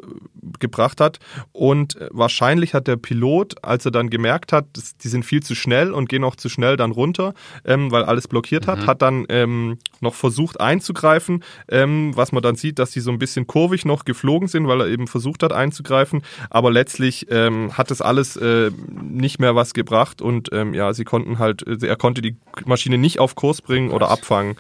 [0.60, 1.20] gebracht hat.
[1.52, 5.42] Und äh, wahrscheinlich hat der Pilot, als er dann gemerkt hat, dass die sind viel
[5.42, 7.34] zu schnell und gehen auch zu schnell dann runter,
[7.66, 12.56] ähm, weil alles blockiert hat, hat dann ähm, noch versucht einzugreifen, ähm, was man dann
[12.56, 15.54] sieht, dass die so ein bisschen kurvig noch geflogen sind, weil er eben versucht hat
[15.54, 18.72] einzugreifen, aber letztlich ähm, hat das alles äh,
[19.02, 22.36] nicht mehr was gebracht und ähm, ja, sie konnten halt, äh, er konnte die
[22.66, 24.56] Maschine nicht auf Kurs bringen oder abfangen.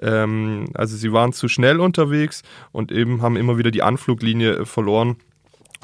[0.00, 2.42] Ähm, also sie waren zu schnell unterwegs
[2.72, 5.16] und eben haben immer wieder die Anfluglinie äh, verloren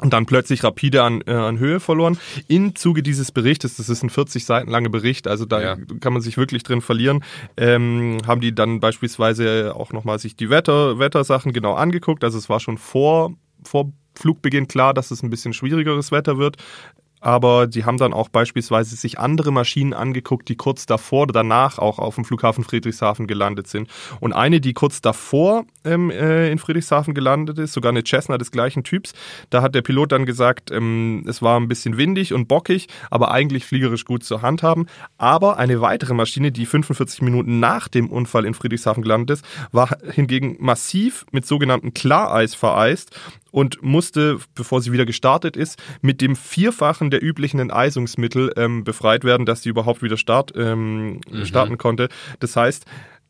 [0.01, 2.17] und dann plötzlich rapide an, äh, an Höhe verloren.
[2.47, 5.77] Im Zuge dieses Berichtes, das ist ein 40 Seiten langer Bericht, also da Ja.
[5.99, 7.23] kann man sich wirklich drin verlieren,
[7.57, 12.23] ähm, haben die dann beispielsweise auch nochmal sich die Wetter, Wettersachen genau angeguckt.
[12.23, 13.33] Also es war schon vor,
[13.63, 16.57] vor Flugbeginn klar, dass es ein bisschen schwierigeres Wetter wird.
[17.21, 21.77] Aber die haben dann auch beispielsweise sich andere Maschinen angeguckt, die kurz davor oder danach
[21.77, 23.89] auch auf dem Flughafen Friedrichshafen gelandet sind.
[24.19, 28.51] Und eine, die kurz davor ähm, äh, in Friedrichshafen gelandet ist, sogar eine Cessna des
[28.51, 29.13] gleichen Typs,
[29.51, 33.31] da hat der Pilot dann gesagt, ähm, es war ein bisschen windig und bockig, aber
[33.31, 34.87] eigentlich fliegerisch gut zu handhaben.
[35.17, 39.95] Aber eine weitere Maschine, die 45 Minuten nach dem Unfall in Friedrichshafen gelandet ist, war
[40.11, 43.15] hingegen massiv mit sogenannten Klareis vereist
[43.51, 49.23] und musste, bevor sie wieder gestartet ist, mit dem Vierfachen der üblichen Enteisungsmittel ähm, befreit
[49.23, 52.09] werden, dass sie überhaupt wieder start, ähm, starten konnte.
[52.39, 52.85] Das heißt,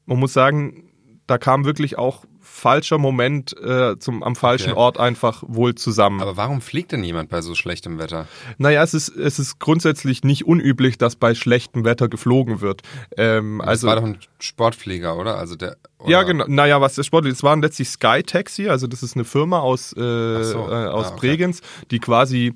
[0.05, 0.89] man muss sagen,
[1.28, 4.80] da kam wirklich auch falscher Moment äh, zum, am falschen Okay.
[4.80, 6.22] Ort einfach wohl zusammen.
[6.22, 8.28] Aber warum fliegt denn jemand bei so schlechtem Wetter?
[8.58, 12.82] Naja, es ist, es ist grundsätzlich nicht unüblich, dass bei schlechtem Wetter geflogen wird.
[13.18, 15.38] Ähm, Das also war doch ein Sportflieger, oder?
[15.38, 15.78] Also der.
[15.99, 16.10] Oder?
[16.12, 16.45] Ja, genau.
[16.47, 19.60] Naja, was der Sport ist, es waren letztlich Sky Taxi, also das ist eine Firma
[19.60, 19.95] aus, äh,
[20.43, 20.68] so.
[20.70, 21.28] äh, aus Ah, okay.
[21.28, 22.54] Bregenz, die quasi,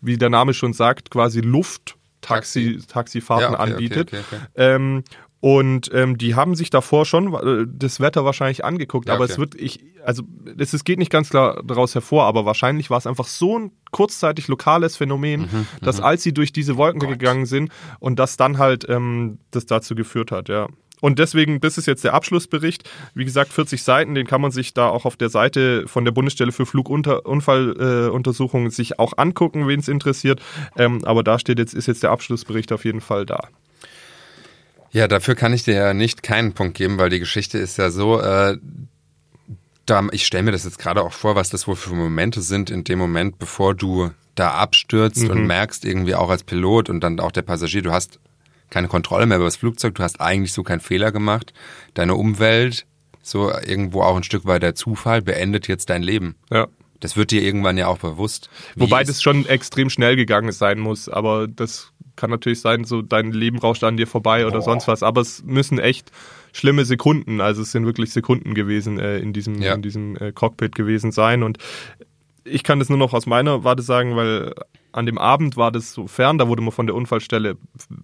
[0.00, 4.08] wie der Name schon sagt, quasi Lufttaxi, Taxifahrten Ja, okay, anbietet.
[4.12, 4.40] okay, okay.
[4.56, 5.04] Ähm,
[5.40, 9.34] und ähm, die haben sich davor schon äh, das Wetter wahrscheinlich angeguckt, Ja, aber okay.
[9.34, 10.22] es wird, ich, also
[10.56, 13.72] es, es geht nicht ganz klar daraus hervor, aber wahrscheinlich war es einfach so ein
[13.90, 17.70] kurzzeitig lokales Phänomen, Mhm, dass als sie durch diese Wolken gegangen sind
[18.00, 20.68] und das dann halt ähm, das dazu geführt hat, ja.
[21.00, 22.88] Und deswegen, das ist jetzt der Abschlussbericht.
[23.14, 26.12] Wie gesagt, 40 Seiten, den kann man sich da auch auf der Seite von der
[26.12, 30.40] Bundesstelle für Flugunfalluntersuchungen äh, sich auch angucken, wen es interessiert.
[30.76, 33.48] Ähm, aber da steht jetzt, ist jetzt der Abschlussbericht auf jeden Fall da.
[34.96, 37.90] Ja, dafür kann ich dir ja nicht keinen Punkt geben, weil die Geschichte ist ja
[37.90, 38.56] so, äh,
[39.84, 42.70] da, ich stelle mir das jetzt gerade auch vor, was das wohl für Momente sind
[42.70, 45.30] in dem Moment, bevor du da abstürzt Mhm.
[45.30, 48.20] und merkst irgendwie auch als Pilot und dann auch der Passagier, du hast
[48.70, 51.52] keine Kontrolle mehr über das Flugzeug, du hast eigentlich so keinen Fehler gemacht.
[51.92, 52.86] Deine Umwelt,
[53.22, 56.36] so irgendwo auch ein Stück weit der Zufall, beendet jetzt dein Leben.
[56.50, 56.68] Ja.
[57.00, 58.48] Das wird dir irgendwann ja auch bewusst.
[58.76, 63.32] Wobei das schon extrem schnell gegangen sein muss, aber das kann natürlich sein, so dein
[63.32, 65.02] Leben rauscht an dir vorbei oder sonst was.
[65.02, 66.10] Aber es müssen echt
[66.52, 69.74] schlimme Sekunden, also es sind wirklich Sekunden gewesen äh, in diesem, Ja.
[69.74, 71.42] in diesem äh, Cockpit gewesen sein.
[71.42, 71.58] Und
[72.44, 74.54] ich kann das nur noch aus meiner Warte sagen, weil
[74.92, 77.58] an dem Abend war das so fern, da wurde man von der Unfallstelle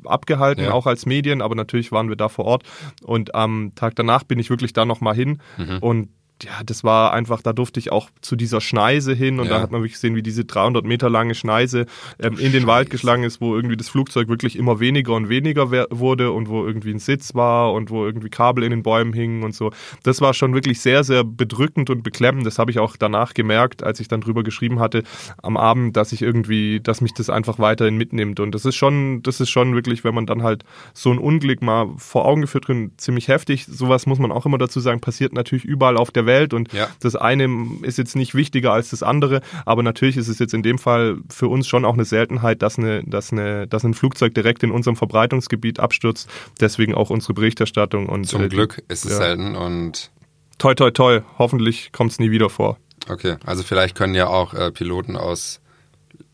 [0.04, 0.72] abgehalten, Ja.
[0.72, 2.64] auch als Medien, aber natürlich waren wir da vor Ort.
[3.02, 5.78] Und am Tag danach bin ich wirklich da nochmal hin Mhm.
[5.80, 6.08] und
[6.44, 9.54] ja, das war einfach, da durfte ich auch zu dieser Schneise hin und Ja.
[9.56, 11.86] da hat man wirklich gesehen, wie diese 300 Meter lange Schneise
[12.18, 15.70] ähm, in den Wald geschlagen ist, wo irgendwie das Flugzeug wirklich immer weniger und weniger
[15.90, 19.44] wurde und wo irgendwie ein Sitz war und wo irgendwie Kabel in den Bäumen hingen
[19.44, 19.70] und so.
[20.02, 22.44] Das war schon wirklich sehr, sehr bedrückend und beklemmend.
[22.44, 25.04] Das habe ich auch danach gemerkt, als ich dann drüber geschrieben hatte
[25.42, 28.40] am Abend, dass ich irgendwie, dass mich das einfach weiterhin mitnimmt.
[28.40, 31.62] Und das ist schon, das ist schon wirklich, wenn man dann halt so ein Unglück
[31.62, 33.66] mal vor Augen geführt wird, ziemlich heftig.
[33.66, 36.88] Sowas muss man auch immer dazu sagen, passiert natürlich überall auf der Welt und Ja.
[37.00, 37.48] das eine
[37.82, 41.18] ist jetzt nicht wichtiger als das andere, aber natürlich ist es jetzt in dem Fall
[41.30, 44.70] für uns schon auch eine Seltenheit, dass, eine, dass, eine, dass ein Flugzeug direkt in
[44.70, 46.28] unserem Verbreitungsgebiet abstürzt.
[46.60, 48.08] Deswegen auch unsere Berichterstattung.
[48.08, 49.16] Und, Zum äh, Glück ist es ja.
[49.18, 50.10] selten und
[50.58, 51.20] Toi, toi, toi.
[51.38, 52.78] Hoffentlich kommt es nie wieder vor.
[53.08, 55.60] Okay, also vielleicht können ja auch äh, Piloten aus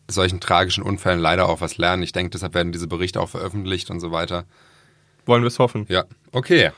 [0.07, 2.03] solchen tragischen Unfällen leider auch was lernen.
[2.03, 4.45] Ich denke, deshalb werden diese Berichte auch veröffentlicht und so weiter.
[5.25, 5.85] Wollen wir es hoffen.
[5.89, 6.71] Ja, okay.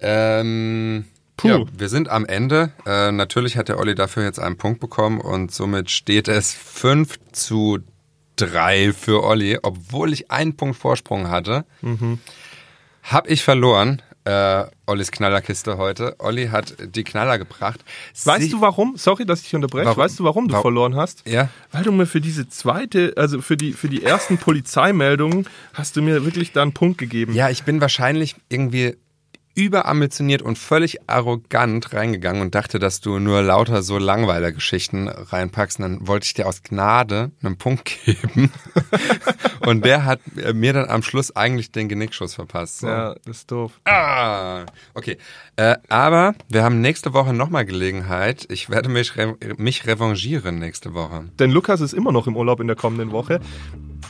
[0.00, 1.04] Ähm,
[1.38, 1.48] Puh.
[1.48, 2.72] Ja, wir sind am Ende.
[2.84, 7.16] Äh, natürlich hat der Olli dafür jetzt einen Punkt bekommen und somit steht es 5
[7.32, 7.78] zu
[8.36, 11.64] 3 für Olli, obwohl ich einen Punkt Vorsprung hatte.
[13.02, 14.02] Hab ich verloren.
[14.24, 16.16] Äh, Ollis Knallerkiste heute.
[16.18, 17.82] Olli hat die Knaller gebracht.
[18.24, 18.96] Weißt Sie- du warum?
[18.98, 19.86] Sorry, dass ich dich unterbreche.
[19.86, 20.02] Warum?
[20.02, 20.62] Weißt du, warum du Warum?
[20.62, 21.26] verloren hast?
[21.26, 21.48] Ja.
[21.72, 26.02] Weil du mir für diese zweite, also für die, für die ersten Polizeimeldungen hast du
[26.02, 27.32] mir wirklich da einen Punkt gegeben.
[27.32, 28.96] Ja, ich bin wahrscheinlich irgendwie
[29.58, 35.80] überambitioniert und völlig arrogant reingegangen und dachte, dass du nur lauter so Langweiler-Geschichten reinpackst.
[35.80, 38.52] Und dann wollte ich dir aus Gnade einen Punkt geben.
[39.66, 42.78] und der hat äh, mir dann am Schluss eigentlich den Genickschuss verpasst.
[42.78, 42.86] So.
[42.86, 43.72] Ja, das ist doof.
[43.84, 45.18] Ah, okay.
[45.56, 48.46] Äh, aber wir haben nächste Woche nochmal Gelegenheit.
[48.50, 51.24] Ich werde mich, re mich revanchieren nächste Woche.
[51.40, 53.40] Denn Lukas ist immer noch im Urlaub in der kommenden Woche.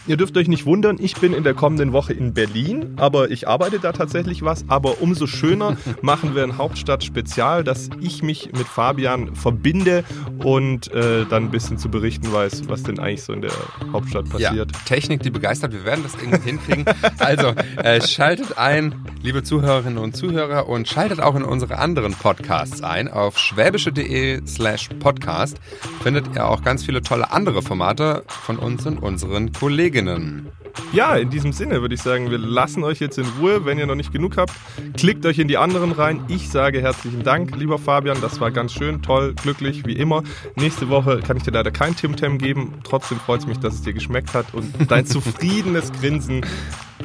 [0.07, 3.47] Ihr dürft euch nicht wundern, ich bin in der kommenden Woche in Berlin, aber ich
[3.47, 4.64] arbeite da tatsächlich was.
[4.68, 10.05] Aber umso schöner machen wir ein Hauptstadt-Spezial, dass ich mich mit Fabian verbinde
[10.43, 13.53] und äh, dann ein bisschen zu berichten weiß, was denn eigentlich so in der
[13.93, 14.72] Hauptstadt passiert.
[14.72, 15.72] Ja, Technik, die begeistert.
[15.72, 16.84] Wir werden das irgendwie hinkriegen.
[17.18, 22.82] Also, äh, schaltet ein, liebe Zuhörerinnen und Zuhörer, und schaltet auch in unsere anderen Podcasts
[22.82, 23.09] ein.
[23.09, 25.59] Auf schwäbische.de slash podcast
[26.03, 30.49] findet ihr auch ganz viele tolle andere Formate von uns und unseren Kolleginnen.
[30.93, 33.64] Ja, in diesem Sinne würde ich sagen, wir lassen euch jetzt in Ruhe.
[33.64, 34.53] Wenn ihr noch nicht genug habt,
[34.97, 36.24] klickt euch in die anderen rein.
[36.26, 38.20] Ich sage herzlichen Dank, lieber Fabian.
[38.20, 40.24] Das war ganz schön, toll, glücklich, wie immer.
[40.57, 42.74] Nächste Woche kann ich dir leider kein Tim-Tam geben.
[42.83, 44.53] Trotzdem freut es mich, dass es dir geschmeckt hat.
[44.53, 46.45] Und dein zufriedenes Grinsen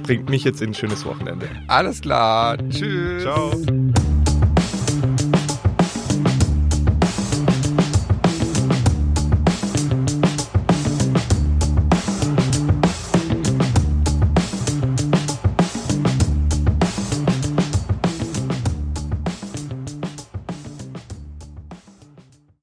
[0.01, 1.47] bringt mich jetzt in ein schönes Wochenende.
[1.67, 2.57] Alles klar.
[2.69, 3.21] Tschüss.
[3.21, 3.51] Ciao.